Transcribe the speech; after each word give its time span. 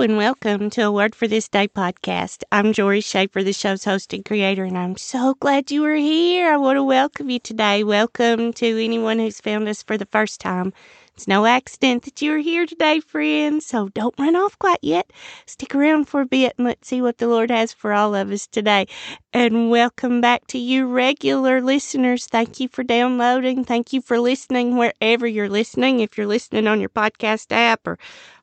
And 0.00 0.16
welcome 0.16 0.70
to 0.70 0.82
a 0.82 0.92
Word 0.92 1.14
for 1.14 1.28
This 1.28 1.48
Day 1.48 1.68
podcast. 1.68 2.42
I'm 2.50 2.72
Jori 2.72 3.02
Shaffer, 3.02 3.44
the 3.44 3.52
show's 3.52 3.84
host 3.84 4.12
and 4.12 4.24
creator, 4.24 4.64
and 4.64 4.76
I'm 4.76 4.96
so 4.96 5.34
glad 5.34 5.70
you 5.70 5.84
are 5.84 5.94
here. 5.94 6.52
I 6.52 6.56
want 6.56 6.76
to 6.76 6.82
welcome 6.82 7.30
you 7.30 7.38
today. 7.38 7.84
Welcome 7.84 8.52
to 8.54 8.84
anyone 8.84 9.18
who's 9.18 9.40
found 9.40 9.68
us 9.68 9.84
for 9.84 9.96
the 9.96 10.04
first 10.06 10.40
time. 10.40 10.72
It's 11.14 11.28
no 11.28 11.46
accident 11.46 12.02
that 12.04 12.20
you're 12.20 12.38
here 12.38 12.66
today, 12.66 12.98
friends, 12.98 13.66
so 13.66 13.88
don't 13.88 14.18
run 14.18 14.34
off 14.34 14.58
quite 14.58 14.80
yet. 14.82 15.12
Stick 15.46 15.72
around 15.72 16.06
for 16.08 16.22
a 16.22 16.26
bit 16.26 16.54
and 16.58 16.66
let's 16.66 16.88
see 16.88 17.00
what 17.00 17.18
the 17.18 17.28
Lord 17.28 17.52
has 17.52 17.72
for 17.72 17.92
all 17.92 18.16
of 18.16 18.32
us 18.32 18.48
today. 18.48 18.86
And 19.32 19.70
welcome 19.70 20.20
back 20.20 20.48
to 20.48 20.58
you 20.58 20.88
regular 20.88 21.60
listeners. 21.60 22.26
Thank 22.26 22.58
you 22.58 22.66
for 22.66 22.82
downloading. 22.82 23.62
Thank 23.62 23.92
you 23.92 24.00
for 24.00 24.18
listening 24.18 24.76
wherever 24.76 25.24
you're 25.24 25.48
listening. 25.48 26.00
If 26.00 26.18
you're 26.18 26.26
listening 26.26 26.66
on 26.66 26.80
your 26.80 26.88
podcast 26.88 27.52
app 27.52 27.86
or 27.86 27.96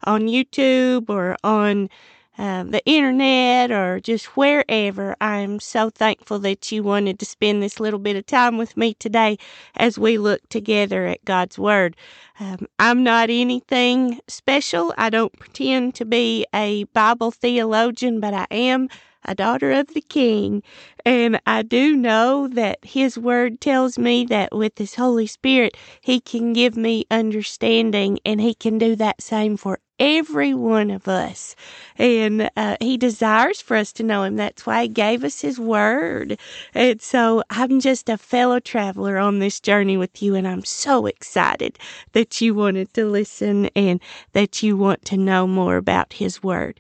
on 0.06 0.22
YouTube 0.28 1.10
or 1.10 1.36
on 1.44 1.90
um, 2.38 2.72
the 2.72 2.84
internet 2.86 3.72
or 3.72 4.00
just 4.00 4.38
wherever. 4.38 5.16
I'm 5.22 5.60
so 5.60 5.90
thankful 5.90 6.40
that 6.40 6.72
you 6.72 6.84
wanted 6.84 7.20
to 7.20 7.26
spend 7.26 7.62
this 7.62 7.80
little 7.80 8.00
bit 8.00 8.16
of 8.16 8.26
time 8.26 8.58
with 8.58 8.78
me 8.78 8.94
today 8.96 9.38
as 9.76 10.00
we 10.00 10.18
look 10.18 10.48
together 10.50 11.08
at 11.08 11.26
God's 11.26 11.60
Word. 11.60 11.96
Um, 12.40 12.68
I'm 12.80 13.04
not 13.04 13.30
anything 13.30 14.20
special. 14.28 14.94
I 14.98 15.10
don't 15.10 15.38
pretend 15.38 15.96
to 15.96 16.06
be 16.06 16.46
a 16.54 16.86
Bible 16.86 17.32
theologian, 17.32 18.20
but 18.20 18.34
I 18.34 18.48
am 18.50 18.90
a 19.26 19.36
daughter 19.36 19.72
of 19.72 19.88
the 19.94 20.02
King. 20.02 20.64
And 21.06 21.40
I 21.46 21.62
do 21.62 21.96
know 21.96 22.48
that 22.50 22.80
His 22.84 23.18
Word 23.18 23.62
tells 23.62 23.98
me 23.98 24.26
that 24.26 24.56
with 24.56 24.78
His 24.78 24.96
Holy 24.96 25.28
Spirit, 25.28 25.76
He 26.02 26.20
can 26.20 26.54
give 26.54 26.76
me 26.76 27.06
understanding, 27.12 28.20
and 28.26 28.42
He 28.42 28.54
can 28.54 28.78
do 28.78 28.96
that 28.96 29.22
same 29.22 29.58
for 29.58 29.80
every 30.02 30.54
one 30.56 30.90
of 30.90 31.08
us. 31.08 31.56
And 31.98 32.50
uh, 32.58 32.76
He 32.82 32.98
desires 32.98 33.62
for 33.62 33.78
us 33.78 33.94
to 33.94 34.04
know 34.04 34.24
Him. 34.24 34.36
That's 34.36 34.66
why 34.66 34.84
He 34.84 34.88
gave 34.90 35.24
us 35.24 35.42
His 35.42 35.60
Word. 35.60 36.40
And 36.74 37.00
so 37.02 37.44
I'm 37.52 37.80
just 37.80 38.10
a 38.10 38.18
fellow 38.18 38.60
traveler 38.60 39.20
on 39.20 39.38
this 39.40 39.60
journey 39.60 39.98
with 39.98 40.22
you, 40.22 40.34
and 40.34 40.48
I'm 40.48 40.66
so 40.66 41.06
excited 41.06 41.78
that 42.14 42.42
you 42.42 42.56
wanted 42.56 42.94
to 42.96 43.06
listen 43.06 43.68
and 43.76 44.02
that 44.34 44.64
you 44.64 44.76
want 44.76 45.06
to 45.06 45.18
know 45.18 45.46
more 45.46 45.78
about 45.78 46.14
His 46.14 46.42
Word. 46.42 46.80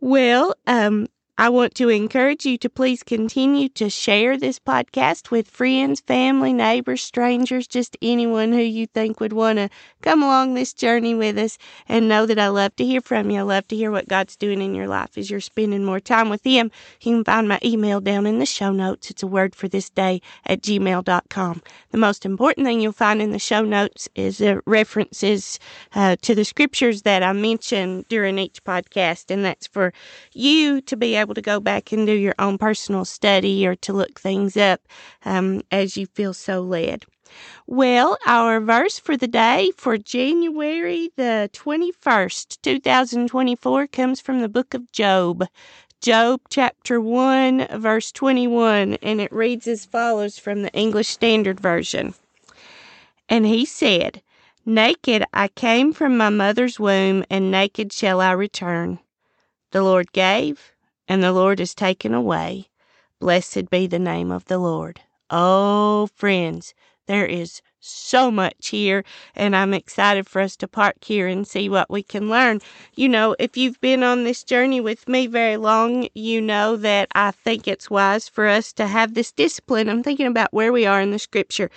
Well, 0.00 0.54
um, 0.66 1.08
I 1.40 1.48
want 1.48 1.74
to 1.76 1.88
encourage 1.88 2.44
you 2.44 2.58
to 2.58 2.68
please 2.68 3.02
continue 3.02 3.70
to 3.70 3.88
share 3.88 4.36
this 4.36 4.58
podcast 4.58 5.30
with 5.30 5.48
friends, 5.48 6.00
family, 6.00 6.52
neighbors, 6.52 7.00
strangers, 7.00 7.66
just 7.66 7.96
anyone 8.02 8.52
who 8.52 8.60
you 8.60 8.86
think 8.86 9.20
would 9.20 9.32
want 9.32 9.56
to 9.56 9.70
come 10.02 10.22
along 10.22 10.52
this 10.52 10.74
journey 10.74 11.14
with 11.14 11.38
us 11.38 11.56
and 11.88 12.10
know 12.10 12.26
that 12.26 12.38
I 12.38 12.48
love 12.48 12.76
to 12.76 12.84
hear 12.84 13.00
from 13.00 13.30
you. 13.30 13.38
I 13.38 13.42
love 13.42 13.66
to 13.68 13.76
hear 13.76 13.90
what 13.90 14.06
God's 14.06 14.36
doing 14.36 14.60
in 14.60 14.74
your 14.74 14.86
life 14.86 15.16
as 15.16 15.30
you're 15.30 15.40
spending 15.40 15.82
more 15.82 15.98
time 15.98 16.28
with 16.28 16.44
Him. 16.44 16.70
You 17.00 17.14
can 17.14 17.24
find 17.24 17.48
my 17.48 17.58
email 17.64 18.02
down 18.02 18.26
in 18.26 18.38
the 18.38 18.44
show 18.44 18.70
notes. 18.70 19.10
It's 19.10 19.22
a 19.22 19.26
word 19.26 19.54
for 19.54 19.66
this 19.66 19.88
day 19.88 20.20
at 20.44 20.60
gmail.com. 20.60 21.62
The 21.90 21.96
most 21.96 22.26
important 22.26 22.66
thing 22.66 22.82
you'll 22.82 22.92
find 22.92 23.22
in 23.22 23.30
the 23.30 23.38
show 23.38 23.62
notes 23.62 24.10
is 24.14 24.42
uh, 24.42 24.60
references 24.66 25.58
uh, 25.94 26.16
to 26.20 26.34
the 26.34 26.44
scriptures 26.44 27.00
that 27.02 27.22
I 27.22 27.32
mention 27.32 28.04
during 28.10 28.38
each 28.38 28.62
podcast, 28.62 29.30
and 29.30 29.42
that's 29.42 29.66
for 29.66 29.94
you 30.34 30.82
to 30.82 30.98
be 30.98 31.14
able 31.14 31.29
able 31.30 31.36
to 31.36 31.42
go 31.42 31.60
back 31.60 31.92
and 31.92 32.06
do 32.06 32.12
your 32.12 32.34
own 32.40 32.58
personal 32.58 33.04
study 33.04 33.64
or 33.64 33.76
to 33.76 33.92
look 33.92 34.18
things 34.18 34.56
up 34.56 34.80
um, 35.24 35.62
as 35.70 35.96
you 35.96 36.04
feel 36.06 36.34
so 36.34 36.60
led. 36.60 37.04
Well, 37.68 38.18
our 38.26 38.58
verse 38.58 38.98
for 38.98 39.16
the 39.16 39.28
day 39.28 39.70
for 39.76 39.96
January 39.96 41.12
the 41.14 41.48
21st, 41.52 42.58
2024 42.62 43.86
comes 43.86 44.20
from 44.20 44.40
the 44.40 44.48
book 44.48 44.74
of 44.74 44.90
Job. 44.90 45.46
Job 46.00 46.40
chapter 46.48 47.00
1, 47.00 47.78
verse 47.78 48.10
21, 48.10 48.94
and 48.94 49.20
it 49.20 49.32
reads 49.32 49.68
as 49.68 49.84
follows 49.84 50.36
from 50.36 50.62
the 50.62 50.72
English 50.72 51.06
Standard 51.06 51.60
Version. 51.60 52.14
And 53.28 53.46
he 53.46 53.64
said, 53.64 54.20
Naked 54.66 55.24
I 55.32 55.46
came 55.46 55.92
from 55.92 56.16
my 56.16 56.30
mother's 56.30 56.80
womb, 56.80 57.24
and 57.30 57.52
naked 57.52 57.92
shall 57.92 58.20
I 58.20 58.32
return. 58.32 58.98
The 59.70 59.82
Lord 59.84 60.10
gave, 60.10 60.72
and 61.10 61.24
the 61.24 61.32
Lord 61.32 61.58
is 61.58 61.74
taken 61.74 62.14
away. 62.14 62.68
Blessed 63.18 63.68
be 63.68 63.88
the 63.88 63.98
name 63.98 64.30
of 64.30 64.44
the 64.44 64.58
Lord. 64.58 65.00
Oh, 65.28 66.08
friends, 66.14 66.72
there 67.08 67.26
is 67.26 67.60
so 67.80 68.30
much 68.30 68.68
here, 68.68 69.02
and 69.34 69.56
I'm 69.56 69.74
excited 69.74 70.28
for 70.28 70.40
us 70.40 70.54
to 70.58 70.68
park 70.68 71.02
here 71.02 71.26
and 71.26 71.44
see 71.44 71.68
what 71.68 71.90
we 71.90 72.04
can 72.04 72.28
learn. 72.30 72.60
You 72.94 73.08
know, 73.08 73.34
if 73.40 73.56
you've 73.56 73.80
been 73.80 74.04
on 74.04 74.22
this 74.22 74.44
journey 74.44 74.80
with 74.80 75.08
me 75.08 75.26
very 75.26 75.56
long, 75.56 76.06
you 76.14 76.40
know 76.40 76.76
that 76.76 77.08
I 77.12 77.32
think 77.32 77.66
it's 77.66 77.90
wise 77.90 78.28
for 78.28 78.46
us 78.46 78.72
to 78.74 78.86
have 78.86 79.14
this 79.14 79.32
discipline. 79.32 79.88
I'm 79.88 80.04
thinking 80.04 80.28
about 80.28 80.54
where 80.54 80.72
we 80.72 80.86
are 80.86 81.00
in 81.00 81.10
the 81.10 81.18
scripture, 81.18 81.70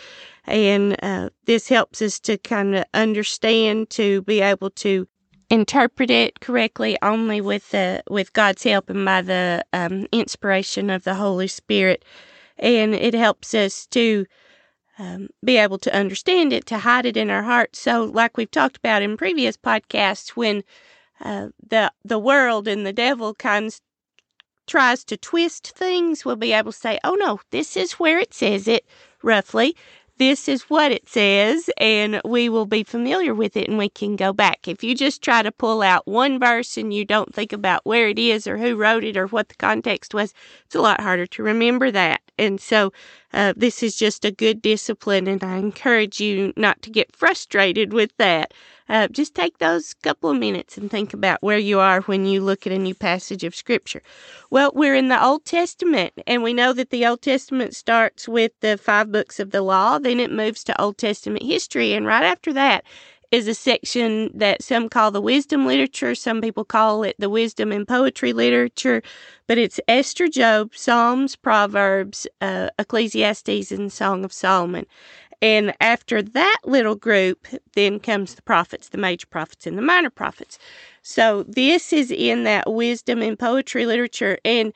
and 0.46 0.96
uh, 1.02 1.30
this 1.46 1.70
helps 1.70 2.04
us 2.04 2.20
to 2.20 2.38
kind 2.38 2.76
of 2.76 2.86
understand, 2.94 3.90
to 3.92 4.22
be 4.22 4.42
able 4.42 4.70
to 4.70 5.08
interpret 5.53 6.09
it 6.09 6.40
correctly 6.40 6.97
only 7.03 7.40
with 7.40 7.69
the 7.69 8.03
with 8.09 8.34
God's 8.34 8.64
help 8.64 8.90
and 8.90 9.06
by 9.06 9.22
the 9.22 9.64
um, 9.72 10.08
inspiration 10.12 10.90
of 10.90 11.03
the 11.03 11.14
Holy 11.14 11.47
Spirit, 11.47 12.03
and 12.58 12.96
it 12.96 13.14
helps 13.14 13.53
us 13.53 13.86
to 13.88 14.25
um, 14.97 15.30
be 15.46 15.58
able 15.58 15.78
to 15.78 15.96
understand 15.96 16.53
it, 16.53 16.66
to 16.68 16.80
hide 16.80 17.06
it 17.06 17.16
in 17.18 17.30
our 17.30 17.44
hearts. 17.44 17.80
So, 17.80 18.06
like 18.06 18.36
we've 18.36 18.50
talked 18.50 18.78
about 18.78 19.03
in 19.03 19.16
previous 19.16 19.56
podcasts, 19.56 20.30
when 20.30 20.64
uh, 21.22 21.50
the 21.68 21.91
the 22.03 22.20
world 22.20 22.68
and 22.68 22.85
the 22.85 22.94
devil 22.94 23.30
of 23.30 23.38
tries 24.66 25.03
to 25.03 25.18
twist 25.18 25.74
things, 25.75 26.25
we'll 26.25 26.35
be 26.35 26.53
able 26.53 26.72
to 26.72 26.78
say, 26.78 27.00
"Oh 27.03 27.16
no, 27.16 27.40
this 27.52 27.78
is 27.78 27.94
where 27.94 28.18
it 28.18 28.34
says 28.34 28.68
it." 28.68 28.85
Roughly, 29.22 29.75
this 30.18 30.47
is 30.47 30.63
what 30.63 30.91
it 30.91 31.09
says, 31.09 31.69
and 31.78 32.22
we 32.24 32.47
will 32.47 32.66
be 32.66 32.84
familiar 32.84 33.34
with 33.34 33.57
it 33.57 33.68
and 33.68 33.78
we 33.78 33.90
can 33.90 34.16
go 34.16 34.31
back. 34.31 34.68
If 34.68 34.84
you 34.84 34.96
just 34.96 35.22
try 35.22 35.41
to 35.41 35.51
pull 35.51 35.81
out 35.81 36.07
one 36.07 36.40
verse 36.40 36.78
and 36.78 36.94
you 36.94 37.03
don't 37.03 37.34
think 37.34 37.51
about 37.51 37.85
where 37.85 38.07
it 38.09 38.19
is 38.19 38.46
or 38.46 38.57
who 38.57 38.75
wrote 38.75 39.03
it 39.03 39.18
or 39.18 39.28
what 39.28 39.50
the 39.50 39.56
context 39.56 40.13
was, 40.13 40.34
it's 40.66 40.75
a 40.75 40.81
lot 40.81 41.02
harder 41.02 41.25
to 41.25 41.44
remember 41.44 41.90
that. 41.91 42.22
And 42.38 42.62
so, 42.62 42.94
uh, 43.34 43.53
this 43.57 43.81
is 43.81 43.96
just 43.96 44.23
a 44.25 44.31
good 44.31 44.62
discipline, 44.62 45.28
and 45.28 45.44
I 45.44 45.57
encourage 45.57 46.19
you 46.19 46.53
not 46.56 46.81
to 46.84 46.91
get 46.91 47.16
frustrated 47.16 47.91
with 47.91 48.16
that. 48.18 48.53
Uh, 48.90 49.08
just 49.08 49.34
take 49.34 49.58
those 49.58 49.94
couple 49.94 50.30
of 50.30 50.38
minutes 50.38 50.78
and 50.78 50.92
think 50.92 51.14
about 51.14 51.42
where 51.42 51.58
you 51.58 51.80
are 51.80 52.02
when 52.02 52.26
you 52.26 52.42
look 52.42 52.68
at 52.68 52.74
a 52.74 52.78
new 52.78 52.94
passage 52.94 53.44
of 53.44 53.56
Scripture. 53.56 54.02
Well, 54.50 54.72
we're 54.76 54.96
in 54.96 55.08
the 55.08 55.24
Old 55.24 55.46
Testament, 55.46 56.14
and 56.28 56.44
we 56.44 56.54
know 56.54 56.74
that 56.74 56.90
the 56.90 57.06
Old 57.06 57.22
Testament 57.22 57.76
starts 57.76 58.28
with 58.28 58.52
the 58.60 58.78
five 58.78 59.12
books 59.12 59.40
of 59.40 59.52
the 59.52 59.62
law, 59.62 60.00
then 60.00 60.20
it 60.20 60.32
moves 60.32 60.64
to 60.66 60.82
Old 60.82 60.98
Testament 60.98 61.44
history, 61.44 61.94
and 61.94 62.06
right 62.06 62.24
after 62.24 62.52
that, 62.54 62.84
is 63.32 63.48
a 63.48 63.56
section 63.56 64.30
that 64.36 64.62
some 64.62 64.88
call 64.88 65.10
the 65.10 65.20
wisdom 65.20 65.66
literature. 65.66 66.14
Some 66.14 66.40
people 66.40 66.64
call 66.64 67.02
it 67.02 67.16
the 67.18 67.32
wisdom 67.32 67.72
and 67.72 67.88
poetry 67.88 68.32
literature, 68.32 69.02
but 69.48 69.58
it's 69.58 69.80
Esther, 69.88 70.28
Job, 70.28 70.76
Psalms, 70.76 71.36
Proverbs, 71.36 72.28
uh, 72.42 72.70
Ecclesiastes, 72.78 73.72
and 73.72 73.92
Song 73.92 74.24
of 74.24 74.32
Solomon. 74.32 74.86
And 75.44 75.76
after 75.81 76.22
that 76.22 76.59
little 76.64 76.96
group, 76.96 77.48
then 77.74 78.00
comes 78.00 78.34
the 78.34 78.42
prophets, 78.44 78.88
the 78.88 78.98
major 78.98 79.28
prophets 79.28 79.68
and 79.68 79.78
the 79.78 79.81
minor 79.81 80.09
prophets. 80.09 80.58
So 81.02 81.44
this 81.44 81.92
is 81.92 82.12
in 82.12 82.46
that 82.46 82.72
wisdom 82.72 83.22
and 83.22 83.38
poetry 83.38 83.86
literature. 83.86 84.40
And 84.46 84.72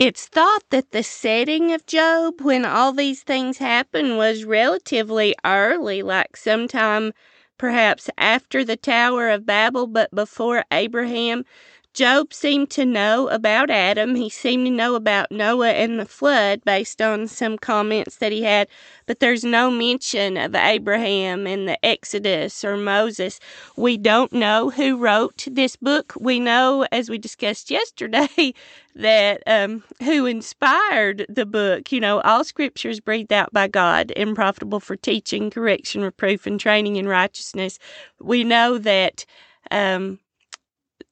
it's 0.00 0.26
thought 0.26 0.64
that 0.70 0.90
the 0.90 1.04
setting 1.04 1.72
of 1.72 1.86
Job, 1.86 2.40
when 2.40 2.64
all 2.64 2.92
these 2.92 3.22
things 3.22 3.58
happened, 3.58 4.16
was 4.16 4.42
relatively 4.44 5.36
early, 5.44 6.02
like 6.02 6.36
sometime 6.36 7.12
perhaps 7.56 8.10
after 8.18 8.64
the 8.64 8.76
Tower 8.76 9.28
of 9.28 9.46
Babel, 9.46 9.86
but 9.86 10.10
before 10.12 10.64
Abraham. 10.72 11.44
Job 11.92 12.32
seemed 12.32 12.70
to 12.70 12.86
know 12.86 13.28
about 13.28 13.68
Adam. 13.68 14.14
He 14.14 14.30
seemed 14.30 14.64
to 14.66 14.70
know 14.70 14.94
about 14.94 15.32
Noah 15.32 15.72
and 15.72 15.98
the 15.98 16.06
flood 16.06 16.64
based 16.64 17.02
on 17.02 17.26
some 17.26 17.58
comments 17.58 18.16
that 18.16 18.30
he 18.30 18.42
had, 18.44 18.68
but 19.06 19.18
there's 19.18 19.42
no 19.42 19.72
mention 19.72 20.36
of 20.36 20.54
Abraham 20.54 21.48
and 21.48 21.68
the 21.68 21.84
Exodus 21.84 22.64
or 22.64 22.76
Moses. 22.76 23.40
We 23.76 23.96
don't 23.96 24.32
know 24.32 24.70
who 24.70 24.98
wrote 24.98 25.48
this 25.50 25.74
book. 25.74 26.12
We 26.18 26.38
know, 26.38 26.86
as 26.92 27.10
we 27.10 27.18
discussed 27.18 27.72
yesterday, 27.72 28.54
that 28.94 29.42
um, 29.48 29.82
who 30.04 30.26
inspired 30.26 31.26
the 31.28 31.44
book. 31.44 31.90
You 31.90 32.00
know, 32.00 32.20
all 32.20 32.44
scriptures 32.44 33.00
breathed 33.00 33.32
out 33.32 33.52
by 33.52 33.66
God 33.66 34.12
and 34.14 34.36
profitable 34.36 34.78
for 34.78 34.94
teaching, 34.94 35.50
correction, 35.50 36.02
reproof, 36.02 36.46
and 36.46 36.60
training 36.60 36.96
in 36.96 37.08
righteousness. 37.08 37.80
We 38.20 38.44
know 38.44 38.78
that. 38.78 39.26
Um, 39.72 40.20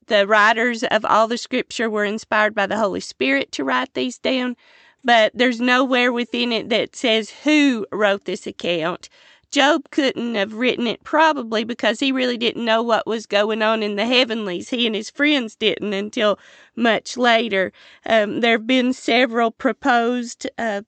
the 0.08 0.26
writers 0.26 0.82
of 0.84 1.05
all 1.05 1.28
the 1.28 1.38
scripture 1.38 1.88
were 1.88 2.05
inspired 2.05 2.55
by 2.55 2.66
the 2.66 2.78
Holy 2.78 3.00
Spirit 3.00 3.52
to 3.52 3.64
write 3.64 3.94
these 3.94 4.19
down, 4.19 4.56
but 5.05 5.32
there's 5.34 5.60
nowhere 5.60 6.12
within 6.12 6.52
it 6.52 6.69
that 6.70 6.96
says 6.96 7.31
who 7.44 7.87
wrote 7.93 8.25
this 8.25 8.46
account. 8.46 9.08
Job 9.50 9.88
couldn't 9.90 10.34
have 10.34 10.52
written 10.52 10.87
it 10.87 11.02
probably 11.05 11.64
because 11.64 12.00
he 12.00 12.12
really 12.12 12.37
didn't 12.37 12.64
know 12.64 12.82
what 12.82 13.06
was 13.06 13.25
going 13.25 13.62
on 13.62 13.82
in 13.82 13.96
the 13.96 14.05
heavenlies. 14.05 14.69
He 14.69 14.87
and 14.87 14.94
his 14.94 15.08
friends 15.08 15.56
didn't 15.56 15.94
until 15.94 16.38
much 16.76 17.16
later. 17.16 17.72
Um, 18.05 18.40
there 18.40 18.52
have 18.52 18.66
been 18.66 18.93
several 18.93 19.50
proposed 19.50 20.46
uh, 20.58 20.82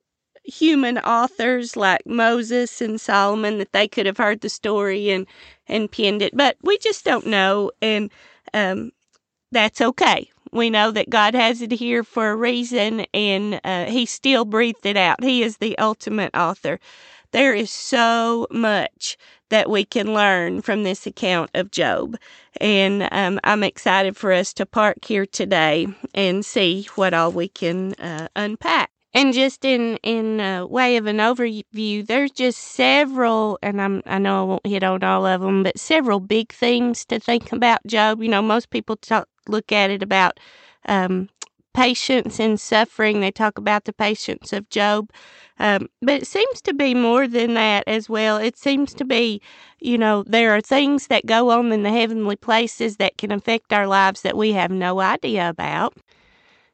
human 0.45 0.99
authors 0.99 1.77
like 1.77 2.07
Moses 2.07 2.83
and 2.83 3.01
Solomon 3.01 3.59
that 3.59 3.73
they 3.73 3.89
could 3.89 4.07
have 4.07 4.19
heard 4.19 4.41
the 4.41 4.49
story 4.49 5.11
and 5.11 5.27
and 5.67 5.91
penned 5.91 6.21
it, 6.21 6.37
but 6.37 6.57
we 6.63 6.77
just 6.79 7.05
don't 7.05 7.27
know, 7.27 7.71
and 7.81 8.11
um, 8.53 8.91
that's 9.53 9.81
okay. 9.81 10.31
We 10.53 10.71
know 10.71 10.91
that 10.91 11.11
God 11.11 11.35
has 11.35 11.63
it 11.63 11.73
here 11.73 12.03
for 12.03 12.31
a 12.31 12.37
reason, 12.37 13.07
and 13.15 13.61
uh, 13.65 13.87
He 13.87 14.07
still 14.07 14.45
breathed 14.45 14.85
it 14.85 14.97
out. 14.97 15.23
He 15.23 15.43
is 15.43 15.59
the 15.59 15.79
ultimate 15.79 16.35
author. 16.35 16.81
There 17.33 17.55
is 17.55 17.71
so 17.71 18.47
much 18.51 19.17
that 19.51 19.71
we 19.71 19.85
can 19.85 20.15
learn 20.15 20.63
from 20.63 20.83
this 20.83 21.07
account 21.07 21.51
of 21.55 21.71
Job. 21.71 22.17
And 22.61 23.09
um, 23.13 23.39
I'm 23.45 23.63
excited 23.63 24.17
for 24.17 24.33
us 24.33 24.53
to 24.55 24.67
park 24.67 25.05
here 25.05 25.27
today 25.27 25.87
and 26.15 26.45
see 26.45 26.89
what 26.95 27.15
all 27.15 27.31
we 27.33 27.49
can 27.49 27.95
uh, 27.95 28.29
unpack. 28.35 28.91
And 29.13 29.35
just 29.35 29.65
in 29.65 29.97
in 30.05 30.39
a 30.39 30.65
way 30.65 30.97
of 30.97 31.07
an 31.07 31.17
overview, 31.19 32.07
there's 32.07 32.31
just 32.31 32.61
several, 32.61 33.59
and 33.61 33.83
I'm 33.83 34.03
I 34.07 34.19
know 34.19 34.41
I 34.43 34.45
won't 34.45 34.67
hit 34.67 34.85
on 34.85 35.03
all 35.03 35.27
of 35.27 35.41
them, 35.41 35.65
but 35.65 35.81
several 35.81 36.21
big 36.21 36.53
things 36.53 37.05
to 37.07 37.19
think 37.19 37.51
about 37.51 37.85
Job. 37.89 38.23
You 38.23 38.29
know, 38.29 38.41
most 38.41 38.71
people 38.71 38.95
talk, 38.95 39.29
look 39.51 39.73
at 39.73 39.91
it 39.91 40.03
about 40.03 40.39
um, 40.87 41.29
patience 41.75 42.41
and 42.41 42.61
suffering. 42.61 43.21
They 43.21 43.31
talk 43.31 43.59
about 43.59 43.85
the 43.85 43.93
patience 43.93 44.53
of 44.53 44.69
Job, 44.71 45.11
um, 45.59 45.89
but 46.03 46.23
it 46.23 46.27
seems 46.27 46.61
to 46.63 46.75
be 46.75 46.95
more 46.95 47.29
than 47.29 47.55
that 47.55 47.85
as 47.87 48.09
well. 48.09 48.39
It 48.39 48.57
seems 48.57 48.95
to 48.95 49.05
be, 49.05 49.41
you 49.81 49.99
know, 49.99 50.25
there 50.27 50.55
are 50.55 50.61
things 50.61 51.09
that 51.09 51.27
go 51.27 51.51
on 51.51 51.73
in 51.73 51.83
the 51.83 51.91
heavenly 51.93 52.37
places 52.37 52.97
that 52.97 53.19
can 53.19 53.33
affect 53.33 53.73
our 53.73 53.87
lives 53.87 54.23
that 54.23 54.37
we 54.37 54.53
have 54.53 54.71
no 54.71 55.01
idea 55.01 55.49
about 55.49 55.95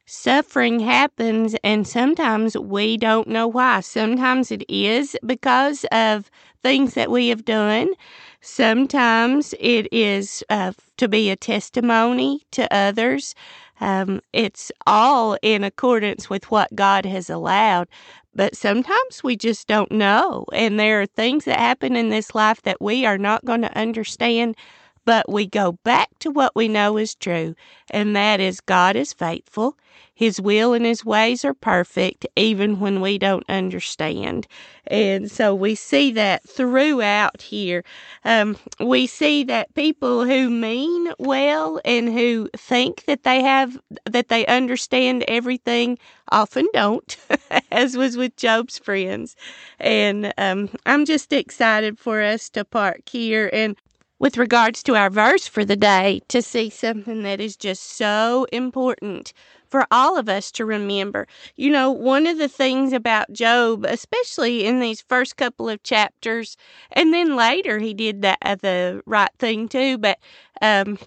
suffering 0.06 0.80
happens 0.80 1.56
and 1.64 1.86
sometimes 1.86 2.56
we 2.56 2.96
don't 2.96 3.28
know 3.28 3.48
why. 3.48 3.80
Sometimes 3.80 4.50
it 4.52 4.64
is 4.68 5.16
because 5.26 5.84
of 5.90 6.30
things 6.62 6.94
that 6.94 7.10
we 7.10 7.28
have 7.28 7.44
done. 7.44 7.88
Sometimes 8.40 9.54
it 9.58 9.88
is 9.92 10.44
uh, 10.50 10.72
to 10.96 11.08
be 11.08 11.30
a 11.30 11.36
testimony 11.36 12.42
to 12.52 12.72
others. 12.72 13.34
Um, 13.80 14.20
it's 14.32 14.72
all 14.86 15.36
in 15.42 15.64
accordance 15.64 16.30
with 16.30 16.50
what 16.50 16.74
God 16.74 17.04
has 17.04 17.28
allowed. 17.28 17.88
But 18.34 18.56
sometimes 18.56 19.24
we 19.24 19.36
just 19.36 19.66
don't 19.66 19.90
know. 19.90 20.44
And 20.52 20.78
there 20.78 21.00
are 21.00 21.06
things 21.06 21.44
that 21.46 21.58
happen 21.58 21.96
in 21.96 22.10
this 22.10 22.34
life 22.34 22.62
that 22.62 22.80
we 22.80 23.06
are 23.06 23.18
not 23.18 23.44
going 23.44 23.62
to 23.62 23.78
understand 23.78 24.56
but 25.06 25.30
we 25.32 25.46
go 25.46 25.72
back 25.84 26.10
to 26.20 26.30
what 26.30 26.54
we 26.54 26.68
know 26.68 26.98
is 26.98 27.14
true, 27.14 27.56
and 27.90 28.14
that 28.16 28.40
is 28.40 28.60
God 28.60 28.96
is 28.96 29.14
faithful. 29.14 29.78
His 30.14 30.40
will 30.40 30.74
and 30.74 30.86
His 30.86 31.04
ways 31.04 31.44
are 31.44 31.54
perfect, 31.54 32.26
even 32.36 32.80
when 32.80 33.00
we 33.02 33.18
don't 33.18 33.44
understand. 33.48 34.46
And 34.86 35.30
so 35.30 35.54
we 35.54 35.74
see 35.74 36.10
that 36.12 36.48
throughout 36.48 37.42
here. 37.42 37.84
Um, 38.24 38.56
we 38.80 39.06
see 39.06 39.44
that 39.44 39.74
people 39.74 40.24
who 40.24 40.50
mean 40.50 41.12
well 41.18 41.80
and 41.84 42.12
who 42.12 42.48
think 42.56 43.04
that 43.06 43.24
they 43.24 43.42
have, 43.42 43.78
that 44.06 44.28
they 44.28 44.46
understand 44.46 45.24
everything 45.28 45.98
often 46.32 46.68
don't, 46.72 47.16
as 47.70 47.96
was 47.96 48.16
with 48.16 48.36
Job's 48.36 48.78
friends. 48.78 49.36
And 49.78 50.32
um, 50.38 50.70
I'm 50.86 51.04
just 51.04 51.32
excited 51.32 51.98
for 51.98 52.22
us 52.22 52.48
to 52.50 52.64
park 52.64 53.08
here 53.08 53.50
and 53.52 53.76
with 54.18 54.36
regards 54.38 54.82
to 54.84 54.94
our 54.96 55.10
verse 55.10 55.46
for 55.46 55.64
the 55.64 55.76
day 55.76 56.20
to 56.28 56.40
see 56.42 56.70
something 56.70 57.22
that 57.22 57.40
is 57.40 57.56
just 57.56 57.82
so 57.82 58.46
important 58.52 59.32
for 59.68 59.86
all 59.90 60.16
of 60.16 60.28
us 60.28 60.50
to 60.52 60.64
remember. 60.64 61.26
You 61.56 61.70
know, 61.70 61.90
one 61.90 62.26
of 62.26 62.38
the 62.38 62.48
things 62.48 62.92
about 62.92 63.32
Job, 63.32 63.84
especially 63.84 64.64
in 64.64 64.80
these 64.80 65.00
first 65.02 65.36
couple 65.36 65.68
of 65.68 65.82
chapters, 65.82 66.56
and 66.92 67.12
then 67.12 67.36
later 67.36 67.78
he 67.78 67.92
did 67.92 68.24
uh, 68.24 68.36
the 68.54 69.02
right 69.06 69.30
thing 69.38 69.68
too, 69.68 69.98
but 69.98 70.18
um, 70.62 70.98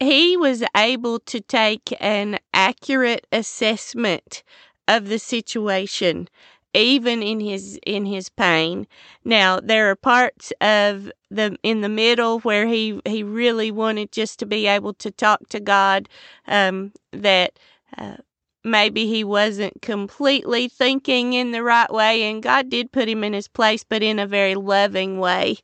he 0.00 0.36
was 0.36 0.62
able 0.76 1.18
to 1.20 1.40
take 1.40 1.94
an 2.00 2.38
accurate 2.52 3.26
assessment 3.32 4.42
of 4.88 5.08
the 5.08 5.18
situation 5.18 6.28
even 6.74 7.22
in 7.22 7.40
his 7.40 7.78
in 7.86 8.06
his 8.06 8.28
pain. 8.28 8.86
Now 9.24 9.60
there 9.60 9.90
are 9.90 9.96
parts 9.96 10.52
of 10.60 11.10
the 11.30 11.56
in 11.62 11.80
the 11.80 11.88
middle 11.88 12.40
where 12.40 12.66
he 12.66 13.00
he 13.04 13.22
really 13.22 13.70
wanted 13.70 14.12
just 14.12 14.38
to 14.40 14.46
be 14.46 14.66
able 14.66 14.94
to 14.94 15.10
talk 15.10 15.48
to 15.50 15.60
God 15.60 16.08
um, 16.46 16.92
that. 17.12 17.58
Uh, 17.96 18.16
maybe 18.64 19.06
he 19.06 19.24
wasn't 19.24 19.82
completely 19.82 20.68
thinking 20.68 21.32
in 21.32 21.50
the 21.50 21.62
right 21.62 21.92
way 21.92 22.22
and 22.22 22.42
God 22.42 22.70
did 22.70 22.92
put 22.92 23.08
him 23.08 23.24
in 23.24 23.32
his 23.32 23.48
place 23.48 23.82
but 23.82 24.02
in 24.02 24.18
a 24.18 24.26
very 24.26 24.54
loving 24.54 25.18
way 25.18 25.56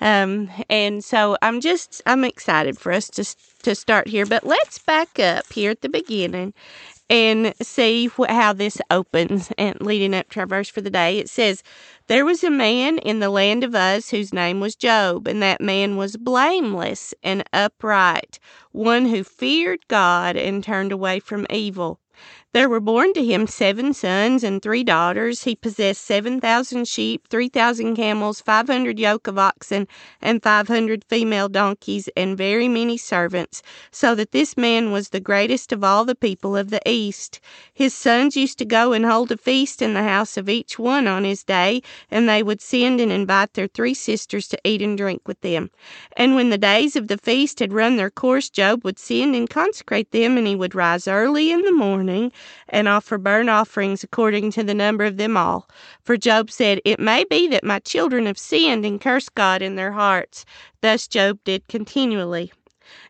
um, 0.00 0.50
and 0.70 1.04
so 1.04 1.36
I'm 1.42 1.60
just 1.60 2.00
I'm 2.06 2.24
excited 2.24 2.78
for 2.78 2.92
us 2.92 3.08
to 3.10 3.24
to 3.62 3.74
start 3.74 4.08
here 4.08 4.24
but 4.24 4.44
let's 4.44 4.78
back 4.78 5.18
up 5.18 5.52
here 5.52 5.70
at 5.70 5.82
the 5.82 5.88
beginning 5.90 6.54
and 7.08 7.54
see 7.62 8.06
wh- 8.06 8.28
how 8.28 8.52
this 8.52 8.78
opens 8.90 9.50
and 9.58 9.80
leading 9.80 10.14
up 10.14 10.30
to 10.30 10.40
our 10.40 10.46
verse 10.46 10.68
for 10.68 10.80
the 10.80 10.90
day. 10.90 11.18
It 11.18 11.28
says, 11.28 11.62
There 12.08 12.24
was 12.24 12.42
a 12.42 12.50
man 12.50 12.98
in 12.98 13.20
the 13.20 13.30
land 13.30 13.64
of 13.64 13.74
Uz 13.74 14.10
whose 14.10 14.32
name 14.32 14.60
was 14.60 14.74
Job, 14.76 15.26
and 15.28 15.42
that 15.42 15.60
man 15.60 15.96
was 15.96 16.16
blameless 16.16 17.14
and 17.22 17.44
upright, 17.52 18.38
one 18.72 19.06
who 19.06 19.22
feared 19.24 19.86
God 19.88 20.36
and 20.36 20.62
turned 20.64 20.92
away 20.92 21.20
from 21.20 21.46
evil. 21.50 22.00
There 22.56 22.70
were 22.70 22.80
born 22.80 23.12
to 23.12 23.22
him 23.22 23.46
seven 23.46 23.92
sons 23.92 24.42
and 24.42 24.62
three 24.62 24.82
daughters. 24.82 25.44
He 25.44 25.54
possessed 25.54 26.02
7,000 26.06 26.88
sheep, 26.88 27.28
3,000 27.28 27.94
camels, 27.94 28.40
500 28.40 28.98
yoke 28.98 29.26
of 29.26 29.38
oxen, 29.38 29.86
and 30.22 30.42
500 30.42 31.04
female 31.04 31.50
donkeys, 31.50 32.08
and 32.16 32.34
very 32.34 32.66
many 32.66 32.96
servants, 32.96 33.62
so 33.90 34.14
that 34.14 34.32
this 34.32 34.56
man 34.56 34.90
was 34.90 35.10
the 35.10 35.20
greatest 35.20 35.70
of 35.70 35.84
all 35.84 36.06
the 36.06 36.14
people 36.14 36.56
of 36.56 36.70
the 36.70 36.80
East. 36.88 37.40
His 37.74 37.92
sons 37.92 38.38
used 38.38 38.56
to 38.60 38.64
go 38.64 38.94
and 38.94 39.04
hold 39.04 39.30
a 39.32 39.36
feast 39.36 39.82
in 39.82 39.92
the 39.92 40.04
house 40.04 40.38
of 40.38 40.48
each 40.48 40.78
one 40.78 41.06
on 41.06 41.24
his 41.24 41.44
day, 41.44 41.82
and 42.10 42.26
they 42.26 42.42
would 42.42 42.62
send 42.62 43.02
and 43.02 43.12
invite 43.12 43.52
their 43.52 43.66
three 43.66 43.92
sisters 43.92 44.48
to 44.48 44.58
eat 44.64 44.80
and 44.80 44.96
drink 44.96 45.28
with 45.28 45.42
them. 45.42 45.70
And 46.16 46.34
when 46.34 46.48
the 46.48 46.56
days 46.56 46.96
of 46.96 47.08
the 47.08 47.18
feast 47.18 47.58
had 47.58 47.74
run 47.74 47.96
their 47.96 48.08
course, 48.08 48.48
Job 48.48 48.82
would 48.82 48.98
send 48.98 49.36
and 49.36 49.50
consecrate 49.50 50.10
them, 50.10 50.38
and 50.38 50.46
he 50.46 50.56
would 50.56 50.74
rise 50.74 51.06
early 51.06 51.50
in 51.52 51.60
the 51.60 51.70
morning 51.70 52.32
and 52.68 52.88
offer 52.88 53.18
burnt 53.18 53.50
offerings 53.50 54.04
according 54.04 54.50
to 54.52 54.62
the 54.62 54.74
number 54.74 55.04
of 55.04 55.16
them 55.16 55.36
all. 55.36 55.68
For 56.02 56.16
Job 56.16 56.50
said, 56.50 56.80
It 56.84 57.00
may 57.00 57.24
be 57.24 57.48
that 57.48 57.64
my 57.64 57.78
children 57.80 58.26
have 58.26 58.38
sinned 58.38 58.84
and 58.84 59.00
cursed 59.00 59.34
God 59.34 59.62
in 59.62 59.76
their 59.76 59.92
hearts. 59.92 60.44
Thus 60.80 61.08
Job 61.08 61.38
did 61.44 61.66
continually. 61.68 62.52